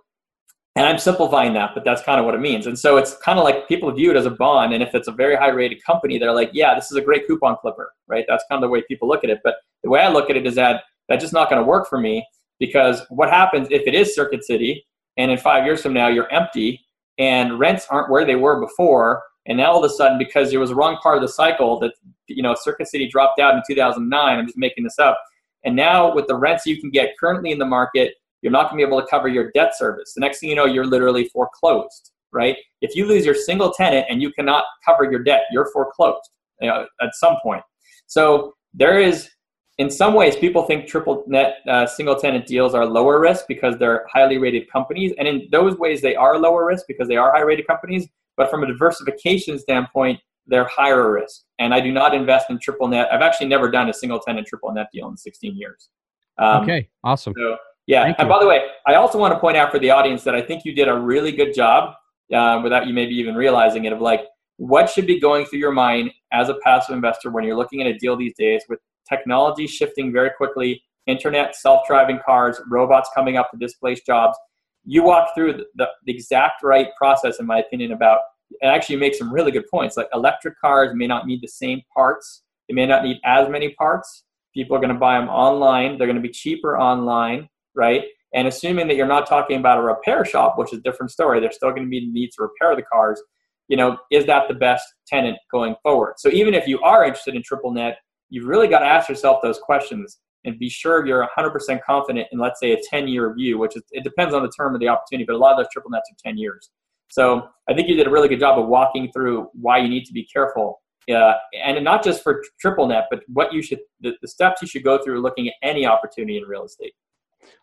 [0.75, 2.67] And I'm simplifying that, but that's kind of what it means.
[2.67, 4.73] And so it's kind of like people view it as a bond.
[4.73, 7.25] And if it's a very high rated company, they're like, yeah, this is a great
[7.27, 8.25] coupon clipper, right?
[8.27, 9.39] That's kind of the way people look at it.
[9.41, 11.87] But the way I look at it is that that's just not going to work
[11.87, 12.27] for me
[12.59, 14.85] because what happens if it is Circuit City
[15.17, 16.85] and in five years from now you're empty
[17.17, 20.59] and rents aren't where they were before and now all of a sudden because there
[20.59, 21.93] was a wrong part of the cycle that
[22.27, 25.21] you know circuit city dropped out in 2009 i'm just making this up
[25.63, 28.79] and now with the rents you can get currently in the market you're not going
[28.79, 31.25] to be able to cover your debt service the next thing you know you're literally
[31.29, 35.69] foreclosed right if you lose your single tenant and you cannot cover your debt you're
[35.73, 36.29] foreclosed
[36.61, 37.63] you know, at some point
[38.05, 39.29] so there is
[39.77, 43.77] in some ways, people think triple net uh, single tenant deals are lower risk because
[43.77, 45.13] they're highly rated companies.
[45.17, 48.07] And in those ways, they are lower risk because they are high rated companies.
[48.37, 51.41] But from a diversification standpoint, they're higher risk.
[51.59, 53.09] And I do not invest in triple net.
[53.11, 55.89] I've actually never done a single tenant triple net deal in 16 years.
[56.37, 57.33] Um, okay, awesome.
[57.37, 58.03] So, yeah.
[58.03, 58.33] Thank and you.
[58.33, 60.65] by the way, I also want to point out for the audience that I think
[60.65, 61.95] you did a really good job
[62.33, 64.21] uh, without you maybe even realizing it of like
[64.57, 67.87] what should be going through your mind as a passive investor when you're looking at
[67.87, 73.51] a deal these days with technology shifting very quickly, internet, self-driving cars, robots coming up
[73.51, 74.37] to displace jobs.
[74.85, 78.19] You walk through the, the, the exact right process, in my opinion, about
[78.61, 79.97] and actually make some really good points.
[79.97, 82.43] Like electric cars may not need the same parts.
[82.67, 84.23] They may not need as many parts.
[84.53, 85.97] People are going to buy them online.
[85.97, 88.03] They're going to be cheaper online, right?
[88.33, 91.39] And assuming that you're not talking about a repair shop, which is a different story,
[91.39, 93.21] there's still going to be the need to repair the cars.
[93.67, 96.15] You know, is that the best tenant going forward?
[96.17, 97.97] So even if you are interested in triple net,
[98.29, 102.39] you've really got to ask yourself those questions and be sure you're 100% confident in,
[102.39, 104.87] let's say, a 10 year view, which is, it depends on the term of the
[104.87, 106.69] opportunity, but a lot of those triple nets are 10 years.
[107.09, 110.05] So I think you did a really good job of walking through why you need
[110.05, 110.81] to be careful.
[111.11, 111.33] Uh,
[111.63, 114.83] and not just for triple net, but what you should, the, the steps you should
[114.83, 116.93] go through looking at any opportunity in real estate.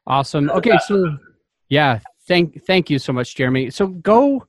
[0.07, 0.51] Awesome.
[0.51, 0.79] Okay.
[0.87, 1.17] So,
[1.69, 3.71] yeah, thank, thank you so much, Jeremy.
[3.71, 4.47] So go,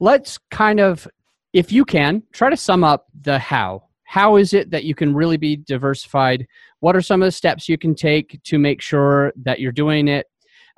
[0.00, 1.06] let's kind of,
[1.52, 5.12] if you can, try to sum up the how how is it that you can
[5.12, 6.46] really be diversified?
[6.78, 10.06] What are some of the steps you can take to make sure that you're doing
[10.06, 10.26] it?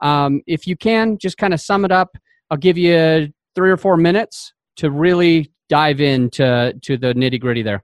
[0.00, 2.16] Um, if you can, just kind of sum it up.
[2.50, 7.62] I'll give you three or four minutes to really dive into to the nitty gritty
[7.62, 7.83] there.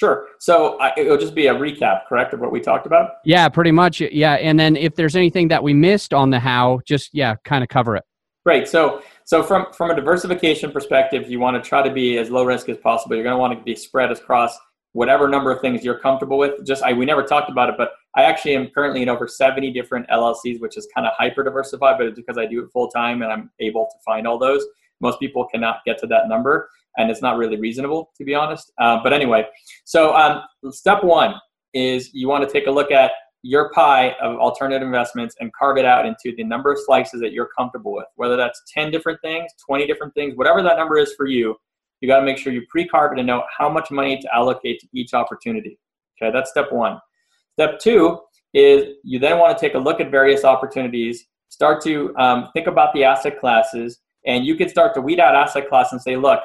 [0.00, 0.28] Sure.
[0.38, 3.16] So I, it'll just be a recap, correct, of what we talked about?
[3.22, 4.00] Yeah, pretty much.
[4.00, 4.32] Yeah.
[4.36, 7.68] And then if there's anything that we missed on the how, just, yeah, kind of
[7.68, 8.04] cover it.
[8.46, 8.66] Great.
[8.66, 12.44] So, so from, from a diversification perspective, you want to try to be as low
[12.44, 13.14] risk as possible.
[13.14, 14.58] You're going to want to be spread across
[14.92, 16.66] whatever number of things you're comfortable with.
[16.66, 19.70] Just I we never talked about it, but I actually am currently in over 70
[19.72, 22.88] different LLCs, which is kind of hyper diversified, but it's because I do it full
[22.88, 24.64] time and I'm able to find all those.
[25.02, 28.72] Most people cannot get to that number, and it's not really reasonable to be honest.
[28.78, 29.44] Uh, but anyway,
[29.84, 31.34] so um, step one
[31.74, 35.78] is you want to take a look at your pie of alternative investments and carve
[35.78, 39.18] it out into the number of slices that you're comfortable with, whether that's 10 different
[39.22, 41.56] things, 20 different things, whatever that number is for you
[42.00, 44.80] you got to make sure you pre-carve it and know how much money to allocate
[44.80, 45.78] to each opportunity.
[46.20, 46.98] Okay, that's step one.
[47.52, 48.18] Step two
[48.54, 52.66] is you then want to take a look at various opportunities, start to um, think
[52.66, 56.16] about the asset classes, and you can start to weed out asset class and say,
[56.16, 56.40] look,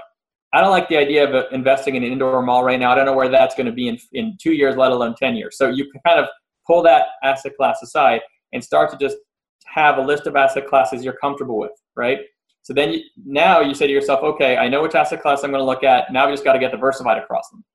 [0.56, 2.90] I don't like the idea of uh, investing in an indoor mall right now.
[2.90, 5.36] I don't know where that's going to be in, in two years, let alone 10
[5.36, 5.58] years.
[5.58, 6.28] So you can kind of
[6.66, 8.22] pull that asset class aside
[8.54, 9.18] and start to just
[9.66, 12.20] have a list of asset classes you're comfortable with, right?
[12.62, 15.52] So then you, now you say to yourself, okay, I know which asset class I'm
[15.52, 16.14] going to look at.
[16.14, 17.66] Now we just got to get diversified across them.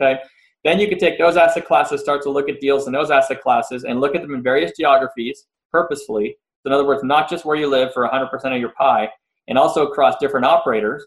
[0.00, 0.18] Okay.
[0.64, 3.42] Then you can take those asset classes, start to look at deals in those asset
[3.42, 6.36] classes, and look at them in various geographies purposefully.
[6.62, 9.10] So in other words, not just where you live for 100% of your pie,
[9.48, 11.04] and also across different operators,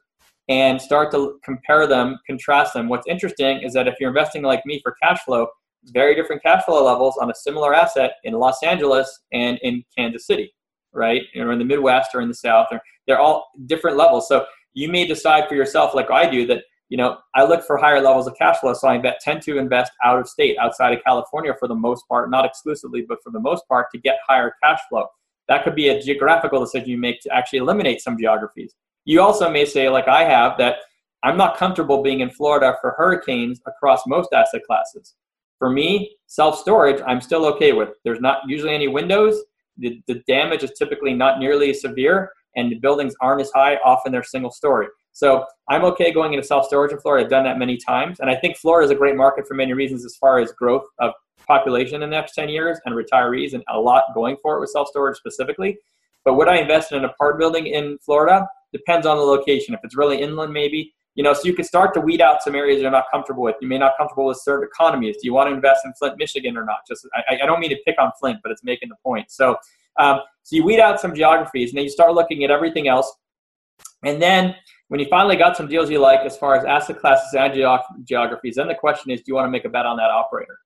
[0.49, 2.89] and start to compare them, contrast them.
[2.89, 5.47] What's interesting is that if you're investing like me for cash flow,
[5.87, 10.25] very different cash flow levels on a similar asset in Los Angeles and in Kansas
[10.25, 10.53] City
[10.93, 11.23] right?
[11.35, 14.27] Or in the Midwest or in the South, or they're all different levels.
[14.27, 17.77] So you may decide for yourself, like I do, that you know I look for
[17.77, 21.03] higher levels of cash flow, so I tend to invest out of state, outside of
[21.03, 24.53] California, for the most part, not exclusively, but for the most part, to get higher
[24.63, 25.07] cash flow.
[25.47, 28.73] That could be a geographical decision you make to actually eliminate some geographies.
[29.05, 30.77] You also may say, like I have, that
[31.23, 35.15] I'm not comfortable being in Florida for hurricanes across most asset classes.
[35.59, 37.89] For me, self storage, I'm still okay with.
[38.03, 39.41] There's not usually any windows.
[39.77, 43.77] The, the damage is typically not nearly as severe and the buildings aren't as high
[43.83, 44.87] often they're single story.
[45.13, 47.25] So i'm okay going into self-storage in florida.
[47.25, 49.73] I've done that many times and i think florida is a great market for many
[49.73, 51.11] reasons as far as growth of
[51.47, 54.69] population in the next 10 years and retirees and a lot going for it with
[54.69, 55.77] self-storage specifically.
[56.25, 59.79] But would i invest in an apartment building in florida depends on the location if
[59.83, 62.81] it's really inland maybe you know, so you can start to weed out some areas
[62.81, 63.55] you're not comfortable with.
[63.61, 65.17] You may not comfortable with certain economies.
[65.17, 66.77] Do you want to invest in Flint, Michigan, or not?
[66.87, 69.29] Just I, I don't mean to pick on Flint, but it's making the point.
[69.29, 69.55] So,
[69.99, 73.13] um, so you weed out some geographies, and then you start looking at everything else.
[74.03, 74.55] And then
[74.87, 77.53] when you finally got some deals you like as far as asset classes and
[78.05, 80.57] geographies, then the question is, do you want to make a bet on that operator?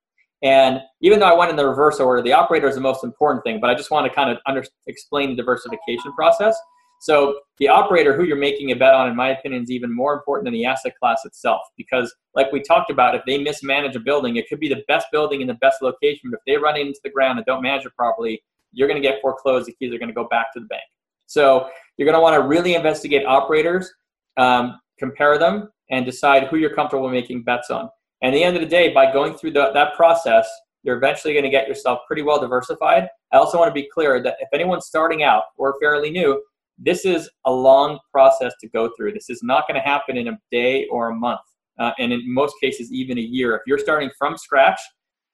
[0.43, 3.43] And even though I went in the reverse order, the operator is the most important
[3.43, 6.57] thing, but I just want to kind of under, explain the diversification process.
[6.99, 10.13] So the operator who you're making a bet on, in my opinion, is even more
[10.13, 11.61] important than the asset class itself.
[11.77, 15.07] Because like we talked about, if they mismanage a building, it could be the best
[15.11, 17.85] building in the best location, but if they run into the ground and don't manage
[17.85, 19.67] it properly, you're going to get foreclosed.
[19.67, 20.83] The keys are going to go back to the bank.
[21.27, 23.91] So you're going to want to really investigate operators,
[24.37, 27.89] um, compare them, and decide who you're comfortable making bets on.
[28.21, 30.47] And at the end of the day, by going through the, that process,
[30.83, 33.07] you're eventually going to get yourself pretty well diversified.
[33.31, 36.41] I also want to be clear that if anyone's starting out or fairly new,
[36.77, 39.13] this is a long process to go through.
[39.13, 41.41] This is not going to happen in a day or a month,
[41.79, 43.55] uh, and in most cases, even a year.
[43.55, 44.79] If you're starting from scratch,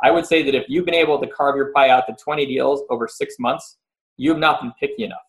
[0.03, 2.45] I would say that if you've been able to carve your pie out to 20
[2.45, 3.77] deals over six months,
[4.17, 5.19] you have not been picky enough,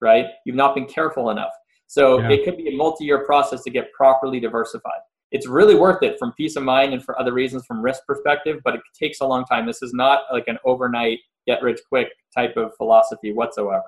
[0.00, 0.26] right?
[0.44, 1.52] You've not been careful enough.
[1.86, 2.30] So yeah.
[2.30, 6.18] it could be a multi year process to get properly diversified it's really worth it
[6.18, 9.26] from peace of mind and for other reasons from risk perspective but it takes a
[9.26, 13.84] long time this is not like an overnight get rich quick type of philosophy whatsoever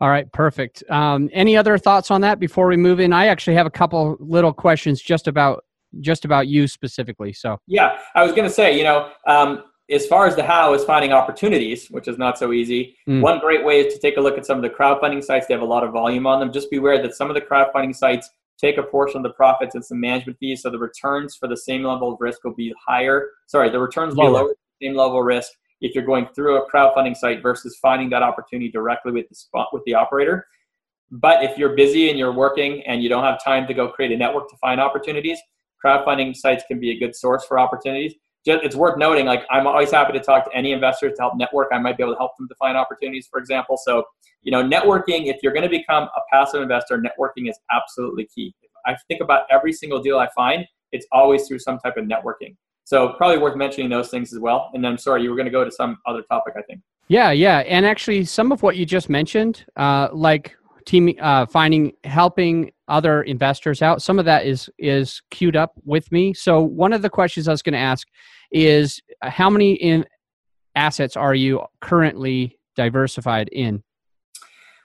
[0.00, 3.54] all right perfect um, any other thoughts on that before we move in i actually
[3.54, 5.64] have a couple little questions just about
[6.00, 10.06] just about you specifically so yeah i was going to say you know um, as
[10.06, 12.96] far as the how is finding opportunities, which is not so easy.
[13.08, 13.20] Mm.
[13.20, 15.46] One great way is to take a look at some of the crowdfunding sites.
[15.46, 16.52] They have a lot of volume on them.
[16.52, 19.84] Just beware that some of the crowdfunding sites take a portion of the profits and
[19.84, 20.62] some management fees.
[20.62, 23.28] So the returns for the same level of risk will be higher.
[23.46, 25.52] Sorry, the returns will be lower, same level of risk
[25.84, 29.68] if you're going through a crowdfunding site versus finding that opportunity directly with the spot
[29.72, 30.46] with the operator.
[31.10, 34.10] But if you're busy and you're working and you don't have time to go create
[34.10, 35.38] a network to find opportunities,
[35.84, 38.14] crowdfunding sites can be a good source for opportunities.
[38.46, 41.36] Just, it's worth noting, like I'm always happy to talk to any investors to help
[41.36, 41.68] network.
[41.72, 43.78] I might be able to help them to find opportunities, for example.
[43.82, 44.04] So
[44.44, 48.54] you know, networking, if you're going to become a passive investor, networking is absolutely key.
[48.86, 52.54] I think about every single deal I find, it's always through some type of networking.
[52.84, 54.70] So probably worth mentioning those things as well.
[54.74, 56.80] And then I'm sorry, you were going to go to some other topic, I think.
[57.08, 61.92] Yeah, yeah, and actually, some of what you just mentioned, uh, like team uh, finding,
[62.04, 66.32] helping other investors out, some of that is is queued up with me.
[66.32, 68.08] So one of the questions I was going to ask
[68.50, 70.06] is, how many in
[70.74, 73.82] assets are you currently diversified in?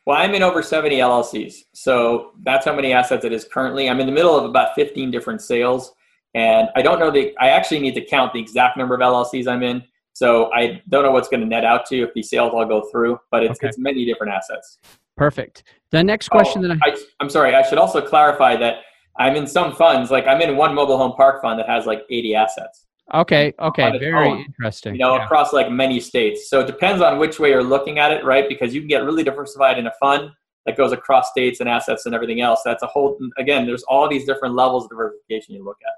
[0.06, 1.56] Well, I'm in over 70 LLCs.
[1.74, 3.90] So that's how many assets it is currently.
[3.90, 5.94] I'm in the middle of about 15 different sales.
[6.36, 9.48] And I don't know the, I actually need to count the exact number of LLCs
[9.48, 9.84] I'm in.
[10.14, 12.84] So I don't know what's going to net out to if these sales all go
[12.92, 13.68] through, but it's, okay.
[13.68, 14.78] it's many different assets.
[15.18, 15.64] Perfect.
[15.92, 18.80] The next oh, question oh, that I, I, I'm sorry, I should also clarify that
[19.18, 22.04] I'm in some funds, like I'm in one mobile home park fund that has like
[22.10, 22.86] 80 assets.
[23.14, 23.54] Okay.
[23.60, 23.98] Okay.
[23.98, 24.94] Very own, interesting.
[24.94, 25.26] You know, yeah.
[25.26, 26.50] across like many states.
[26.50, 28.48] So it depends on which way you're looking at it, right?
[28.48, 30.30] Because you can get really diversified in a fund
[30.66, 32.62] that goes across states and assets and everything else.
[32.64, 33.18] That's a whole.
[33.38, 35.94] Again, there's all these different levels of diversification you look at.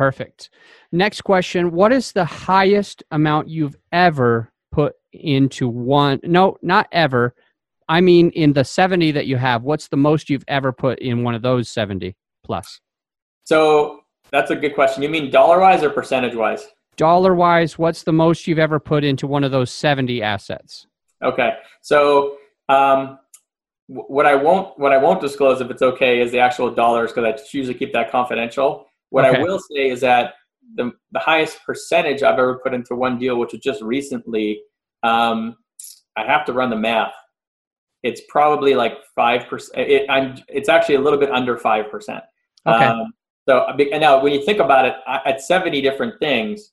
[0.00, 0.48] Perfect.
[0.92, 6.20] Next question: What is the highest amount you've ever put into one?
[6.22, 7.34] No, not ever.
[7.86, 11.22] I mean, in the 70 that you have, what's the most you've ever put in
[11.22, 12.80] one of those 70 plus?
[13.44, 15.02] So that's a good question.
[15.02, 16.66] You mean dollar wise or percentage wise?
[16.96, 20.86] Dollar wise, what's the most you've ever put into one of those 70 assets?
[21.22, 21.50] Okay.
[21.82, 22.38] So,
[22.70, 23.18] um,
[23.88, 27.34] what I won't what I won't disclose if it's okay is the actual dollars because
[27.34, 28.86] I usually keep that confidential.
[29.10, 29.38] What okay.
[29.38, 30.34] I will say is that
[30.74, 34.62] the the highest percentage I've ever put into one deal, which was just recently,
[35.02, 35.56] um,
[36.16, 37.12] I have to run the math.
[38.02, 39.88] It's probably like five percent.
[39.88, 40.38] It, I'm.
[40.48, 42.22] It's actually a little bit under five percent.
[42.66, 42.84] Okay.
[42.84, 43.12] Um,
[43.48, 46.72] so now, when you think about it, at 70 different things,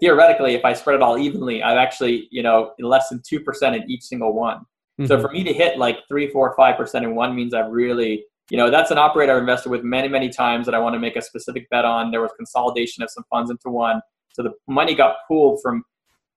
[0.00, 3.90] theoretically, if I spread it all evenly, I've actually, you know, less than 2% in
[3.90, 4.58] each single one.
[5.00, 5.06] Mm-hmm.
[5.06, 8.24] So for me to hit like three, four, five percent in one means I've really,
[8.50, 10.98] you know, that's an operator I've invested with many, many times that I want to
[10.98, 12.10] make a specific bet on.
[12.10, 14.00] There was consolidation of some funds into one.
[14.32, 15.84] So the money got pooled from,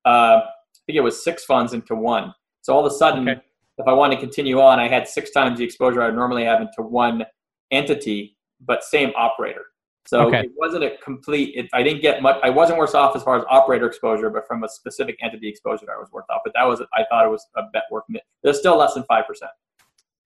[0.05, 2.33] uh, I think it was six funds into one.
[2.61, 3.41] So all of a sudden, okay.
[3.77, 6.43] if I want to continue on, I had six times the exposure I would normally
[6.43, 7.23] have into one
[7.71, 9.65] entity, but same operator.
[10.05, 10.41] So okay.
[10.41, 11.53] it wasn't a complete.
[11.55, 12.37] It, I didn't get much.
[12.43, 15.85] I wasn't worse off as far as operator exposure, but from a specific entity exposure,
[15.95, 16.41] I was worse off.
[16.43, 18.03] But that was, I thought it was a bet worth.
[18.43, 19.51] There's still less than five percent.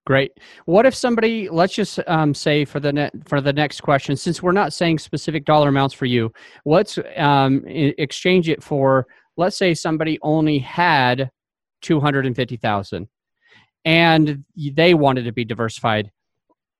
[0.05, 0.33] Great.
[0.65, 4.51] What if somebody, let's just um, say for the for the next question, since we're
[4.51, 6.31] not saying specific dollar amounts for you,
[6.63, 11.31] let's um, exchange it for, let's say somebody only had
[11.81, 13.07] two hundred and fifty thousand,
[13.83, 16.11] and they wanted to be diversified.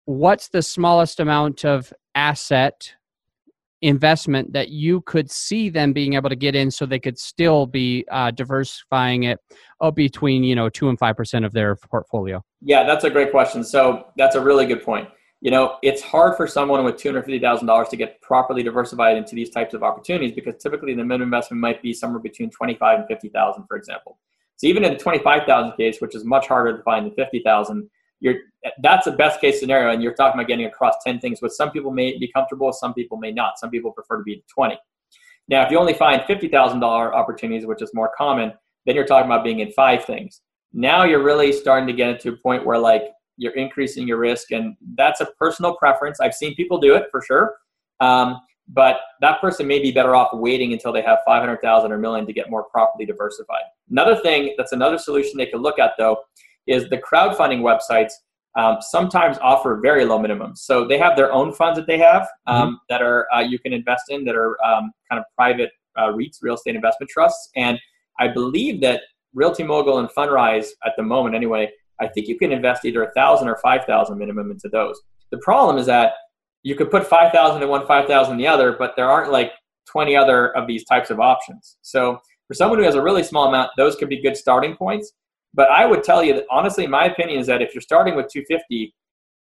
[0.06, 2.94] What's the smallest amount of asset
[3.82, 7.66] investment that you could see them being able to get in so they could still
[7.66, 9.40] be uh, diversifying it
[9.82, 12.44] uh, between you know two and five percent of their portfolio?
[12.62, 13.64] Yeah that's a great question.
[13.64, 15.10] So that's a really good point.
[15.42, 19.76] You know, it's hard for someone with $250,000 to get properly diversified into these types
[19.76, 23.78] of opportunities because typically the minimum investment might be somewhere between 25 and 50,000, for
[23.78, 24.18] example.
[24.56, 27.88] So even in the 25,000 case, which is much harder to find than 50,000,
[28.26, 28.42] you're
[28.82, 31.40] that's the best case scenario, and you're talking about getting across 10 things.
[31.42, 33.60] With some people may be comfortable, some people may not.
[33.60, 34.76] Some people prefer to be 20.
[35.48, 38.52] Now, if you only find $50,000 opportunities, which is more common,
[38.88, 40.42] then you're talking about being in five things.
[40.74, 43.04] Now you're really starting to get into a point where like
[43.38, 46.20] you're increasing your risk, and that's a personal preference.
[46.20, 47.56] I've seen people do it for sure,
[48.00, 52.26] um, but that person may be better off waiting until they have 500,000 or million
[52.26, 53.62] to get more properly diversified.
[53.92, 56.18] Another thing that's another solution they could look at though
[56.68, 58.12] is the crowdfunding websites
[58.56, 60.60] um, sometimes offer very low minimums.
[60.60, 62.76] So they have their own funds that they have um, mm-hmm.
[62.90, 66.38] that are uh, you can invest in that are um, kind of private uh, REITs,
[66.42, 67.80] real estate investment trusts, and
[68.20, 69.02] I believe that
[69.34, 73.12] Realty Mogul and Fundrise at the moment, anyway, I think you can invest either a
[73.12, 75.00] thousand or five thousand minimum into those.
[75.32, 76.14] The problem is that
[76.64, 79.32] you could put five thousand in one, five thousand in the other, but there aren't
[79.32, 79.52] like
[79.86, 81.78] twenty other of these types of options.
[81.82, 85.14] So for someone who has a really small amount, those could be good starting points.
[85.56, 88.28] But I would tell you that honestly, my opinion is that if you're starting with
[88.28, 88.94] 250,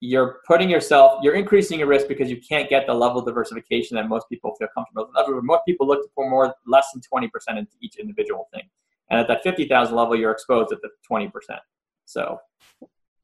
[0.01, 3.97] you're putting yourself, you're increasing your risk because you can't get the level of diversification
[3.97, 5.45] that most people feel comfortable with.
[5.45, 7.29] Most people look for more, less than 20%
[7.59, 8.63] into each individual thing.
[9.11, 11.33] And at that 50,000 level, you're exposed at the 20%.
[12.05, 12.39] So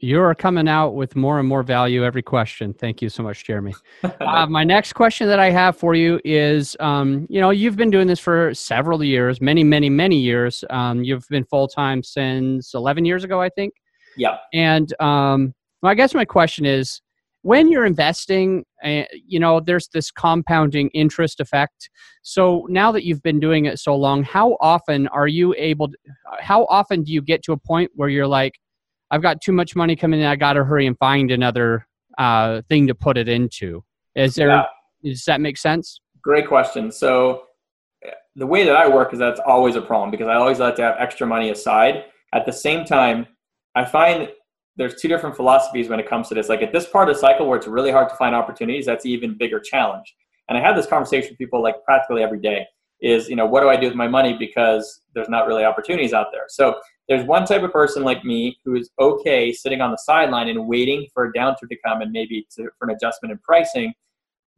[0.04, 2.74] you're coming out with more and more value every question.
[2.74, 3.74] Thank you so much, Jeremy.
[4.20, 7.90] uh, my next question that I have for you is um, you know, you've been
[7.90, 10.62] doing this for several years, many, many, many years.
[10.68, 13.72] Um, you've been full time since 11 years ago, I think.
[14.16, 14.36] Yeah.
[14.52, 17.00] And um, well, I guess my question is
[17.40, 21.88] when you're investing, uh, you know, there's this compounding interest effect.
[22.22, 25.96] So now that you've been doing it so long, how often are you able to,
[26.40, 28.54] how often do you get to a point where you're like,
[29.10, 30.26] I've got too much money coming in.
[30.26, 31.86] I got to hurry and find another
[32.18, 33.84] uh, thing to put it into.
[34.14, 34.48] Is there?
[34.48, 34.64] Yeah.
[35.02, 36.00] Does that make sense?
[36.22, 36.90] Great question.
[36.90, 37.42] So
[38.36, 40.82] the way that I work is that's always a problem because I always like to
[40.82, 42.04] have extra money aside.
[42.32, 43.26] At the same time,
[43.74, 44.28] I find
[44.76, 46.48] there's two different philosophies when it comes to this.
[46.48, 49.06] Like at this part of the cycle where it's really hard to find opportunities, that's
[49.06, 50.14] even bigger challenge.
[50.48, 52.66] And I have this conversation with people like practically every day
[53.00, 56.12] is, you know, what do I do with my money because there's not really opportunities
[56.12, 56.44] out there.
[56.48, 60.48] So there's one type of person like me who is okay sitting on the sideline
[60.48, 63.92] and waiting for a downturn to come and maybe to, for an adjustment in pricing,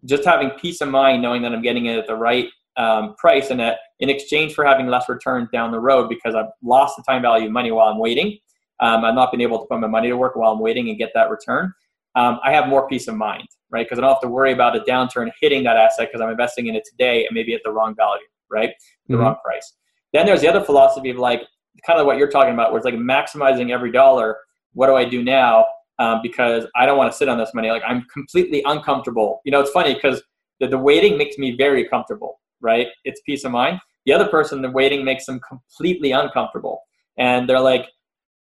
[0.05, 3.51] just having peace of mind knowing that I'm getting it at the right um, price
[3.51, 7.03] and that in exchange for having less returns down the road because I've lost the
[7.03, 8.39] time value of money while I'm waiting.
[8.81, 10.99] Um, I've not been able to put my money to work while I'm waiting and
[10.99, 11.73] get that return.
[12.15, 13.87] Um, I have more peace of mind, right?
[13.87, 16.67] Because I don't have to worry about a downturn hitting that asset because I'm investing
[16.67, 18.71] in it today and maybe at the wrong value, right?
[19.09, 19.23] The mm-hmm.
[19.23, 19.75] wrong price.
[20.13, 21.43] Then there's the other philosophy of like,
[21.85, 24.37] kind of what you're talking about, where it's like maximizing every dollar.
[24.73, 25.67] What do I do now?
[25.99, 27.71] Um, because I don't want to sit on this money.
[27.71, 29.41] Like I'm completely uncomfortable.
[29.45, 30.23] You know, it's funny because
[30.61, 32.89] the, the waiting makes me very comfortable, right?
[33.05, 33.81] It's peace of mind.
[34.05, 36.83] The other person, the waiting makes them completely uncomfortable.
[37.19, 37.87] And they're like,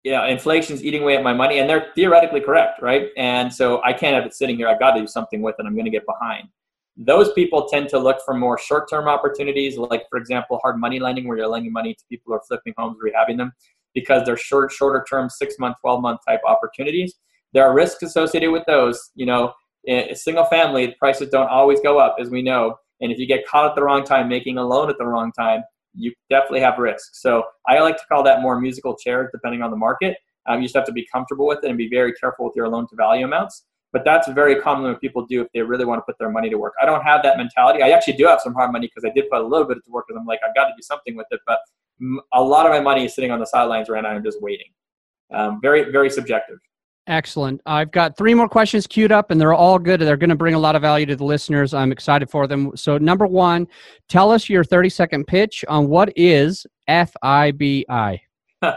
[0.03, 1.59] yeah, inflation's eating away at my money.
[1.59, 3.09] And they're theoretically correct, right?
[3.17, 4.69] And so I can't have it sitting here.
[4.69, 5.67] I've got to do something with it.
[5.67, 6.49] I'm going to get behind
[6.97, 11.27] those people tend to look for more short-term opportunities, like for example, hard money lending,
[11.27, 13.53] where you're lending money to people who are flipping homes, rehabbing them,
[13.95, 17.15] because they're short, shorter-term, six-month, twelve-month type opportunities.
[17.53, 19.11] There are risks associated with those.
[19.15, 19.53] You know,
[19.85, 23.47] in single family prices don't always go up, as we know, and if you get
[23.47, 25.63] caught at the wrong time making a loan at the wrong time,
[25.97, 27.21] you definitely have risks.
[27.23, 30.17] So I like to call that more musical chairs, depending on the market.
[30.47, 32.69] Um, you just have to be comfortable with it and be very careful with your
[32.69, 33.65] loan to value amounts.
[33.95, 36.51] But that's very common what people do if they really want to put their money
[36.51, 36.75] to work.
[36.83, 37.81] I don't have that mentality.
[37.81, 39.91] I actually do have some hard money because I did put a little bit to
[39.91, 41.41] work because I'm like, I've got to do something with it.
[41.47, 41.61] But
[42.33, 44.11] a lot of my money is sitting on the sidelines right now.
[44.11, 44.67] I'm just waiting.
[45.33, 46.59] Um, very, very subjective.
[47.07, 47.61] Excellent.
[47.67, 50.01] I've got three more questions queued up, and they're all good.
[50.01, 51.73] They're going to bring a lot of value to the listeners.
[51.73, 52.77] I'm excited for them.
[52.77, 53.69] So, number one,
[54.09, 58.21] tell us your 30 second pitch on what is FIBI.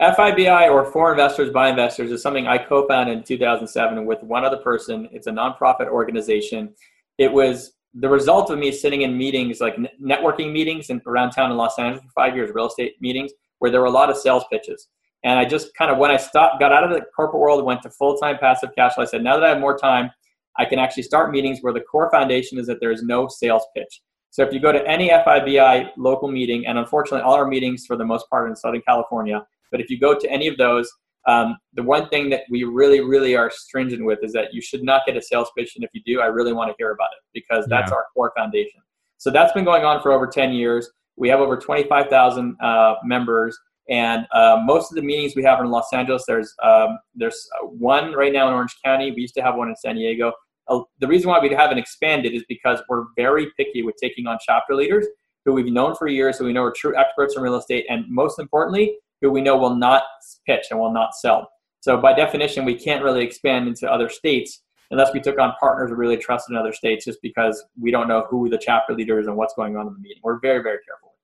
[0.00, 4.58] FIBI or For Investors by Investors is something I co-founded in 2007 with one other
[4.58, 5.08] person.
[5.10, 6.74] It's a nonprofit organization.
[7.16, 11.50] It was the result of me sitting in meetings, like networking meetings in, around town
[11.50, 14.18] in Los Angeles for five years, real estate meetings, where there were a lot of
[14.18, 14.88] sales pitches.
[15.24, 17.80] And I just kind of, when I stopped, got out of the corporate world, went
[17.82, 20.10] to full-time passive cash flow, I said, now that I have more time,
[20.58, 23.64] I can actually start meetings where the core foundation is that there is no sales
[23.74, 24.02] pitch.
[24.28, 27.96] So if you go to any FIBI local meeting, and unfortunately all our meetings for
[27.96, 30.90] the most part in Southern California, but if you go to any of those,
[31.26, 34.84] um, the one thing that we really, really are stringent with is that you should
[34.84, 35.72] not get a sales pitch.
[35.74, 37.96] And if you do, I really want to hear about it because that's yeah.
[37.96, 38.80] our core foundation.
[39.18, 40.88] So that's been going on for over 10 years.
[41.16, 43.58] We have over 25,000 uh, members.
[43.88, 47.48] And uh, most of the meetings we have are in Los Angeles, there's um, there's
[47.62, 49.12] one right now in Orange County.
[49.12, 50.32] We used to have one in San Diego.
[50.68, 54.38] Uh, the reason why we haven't expanded is because we're very picky with taking on
[54.44, 55.06] chapter leaders
[55.44, 58.04] who we've known for years, who we know are true experts in real estate, and
[58.08, 60.02] most importantly, who we know will not
[60.46, 61.48] pitch and will not sell.
[61.80, 65.90] So by definition, we can't really expand into other states unless we took on partners
[65.90, 69.18] who really trusted in other states, just because we don't know who the chapter leader
[69.18, 70.20] is and what's going on in the meeting.
[70.22, 71.14] We're very, very careful.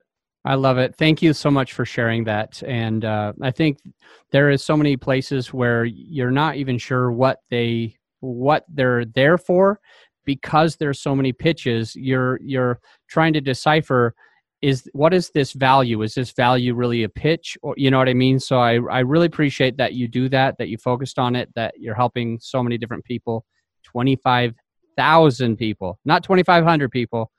[0.45, 0.97] I love it.
[0.97, 2.63] Thank you so much for sharing that.
[2.67, 3.79] And uh, I think
[4.33, 9.39] there is so many places where you're not even sure what they what they're there
[9.39, 9.81] for
[10.25, 11.95] because there's so many pitches.
[11.95, 14.15] You're you're trying to decipher
[14.63, 16.03] is what is this value?
[16.03, 17.59] Is this value really a pitch?
[17.63, 18.39] Or you know what I mean?
[18.39, 20.57] So I I really appreciate that you do that.
[20.59, 21.51] That you focused on it.
[21.55, 23.45] That you're helping so many different people.
[23.83, 24.55] Twenty five
[24.97, 27.31] thousand people, not twenty five hundred people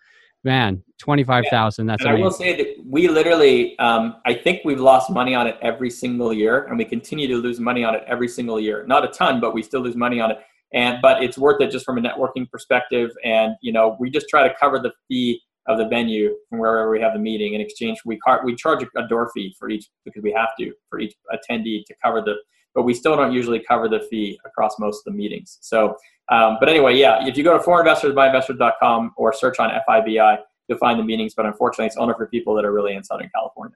[0.45, 1.87] Man, twenty five thousand.
[1.87, 2.03] That's.
[2.03, 5.57] And I will say that we literally, um, I think we've lost money on it
[5.61, 8.85] every single year, and we continue to lose money on it every single year.
[8.85, 10.39] Not a ton, but we still lose money on it.
[10.73, 13.11] And but it's worth it just from a networking perspective.
[13.23, 16.89] And you know, we just try to cover the fee of the venue from wherever
[16.89, 17.53] we have the meeting.
[17.53, 20.71] In exchange, we car- we charge a door fee for each because we have to
[20.89, 22.35] for each attendee to cover the.
[22.75, 25.59] But we still don't usually cover the fee across most of the meetings.
[25.61, 25.95] So
[26.29, 30.37] um, but anyway, yeah, if you go to forinvestors or search on FIBI,
[30.67, 31.33] you'll find the meetings.
[31.35, 33.75] But unfortunately, it's only for people that are really in Southern California.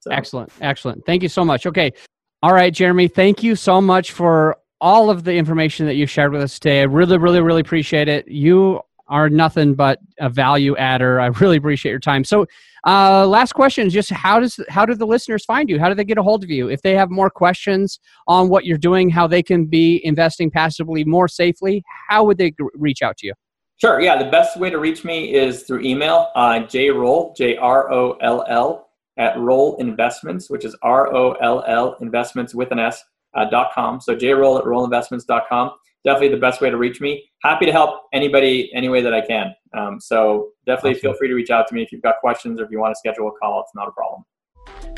[0.00, 0.10] So.
[0.10, 1.06] Excellent, excellent.
[1.06, 1.66] Thank you so much.
[1.66, 1.92] Okay,
[2.42, 3.08] all right, Jeremy.
[3.08, 6.80] Thank you so much for all of the information that you shared with us today.
[6.80, 8.28] I really, really, really appreciate it.
[8.28, 11.20] You are nothing but a value adder.
[11.20, 12.24] I really appreciate your time.
[12.24, 12.46] So,
[12.86, 15.78] uh, last question is just how does how do the listeners find you?
[15.78, 17.98] How do they get a hold of you if they have more questions
[18.28, 21.82] on what you're doing, how they can be investing passively more safely?
[22.08, 23.34] How would they reach out to you?
[23.76, 24.00] Sure.
[24.00, 26.30] Yeah, the best way to reach me is through email.
[26.34, 31.64] Uh, jroll j r o l l at roll investments, which is r o l
[31.66, 33.02] l investments with an s
[33.34, 34.00] uh, dot com.
[34.00, 35.72] So jroll at rollinvestments.com
[36.04, 37.24] definitely the best way to reach me.
[37.42, 39.54] Happy to help anybody any way that I can.
[39.76, 41.00] Um, so definitely awesome.
[41.00, 42.92] feel free to reach out to me if you've got questions or if you want
[42.92, 43.60] to schedule a call.
[43.60, 44.24] It's not a problem.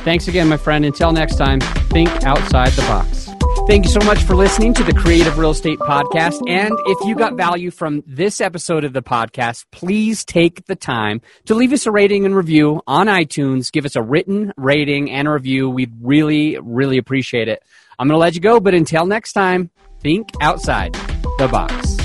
[0.01, 0.85] Thanks again, my friend.
[0.85, 3.31] Until next time, think outside the box.
[3.67, 6.41] Thank you so much for listening to the Creative Real Estate Podcast.
[6.49, 11.21] And if you got value from this episode of the podcast, please take the time
[11.47, 13.73] to leave us a rating and review on iTunes.
[13.73, 15.69] Give us a written rating and a review.
[15.69, 17.61] We'd really, really appreciate it.
[17.99, 19.71] I'm going to let you go, but until next time,
[20.07, 20.93] think outside
[21.37, 21.96] the box.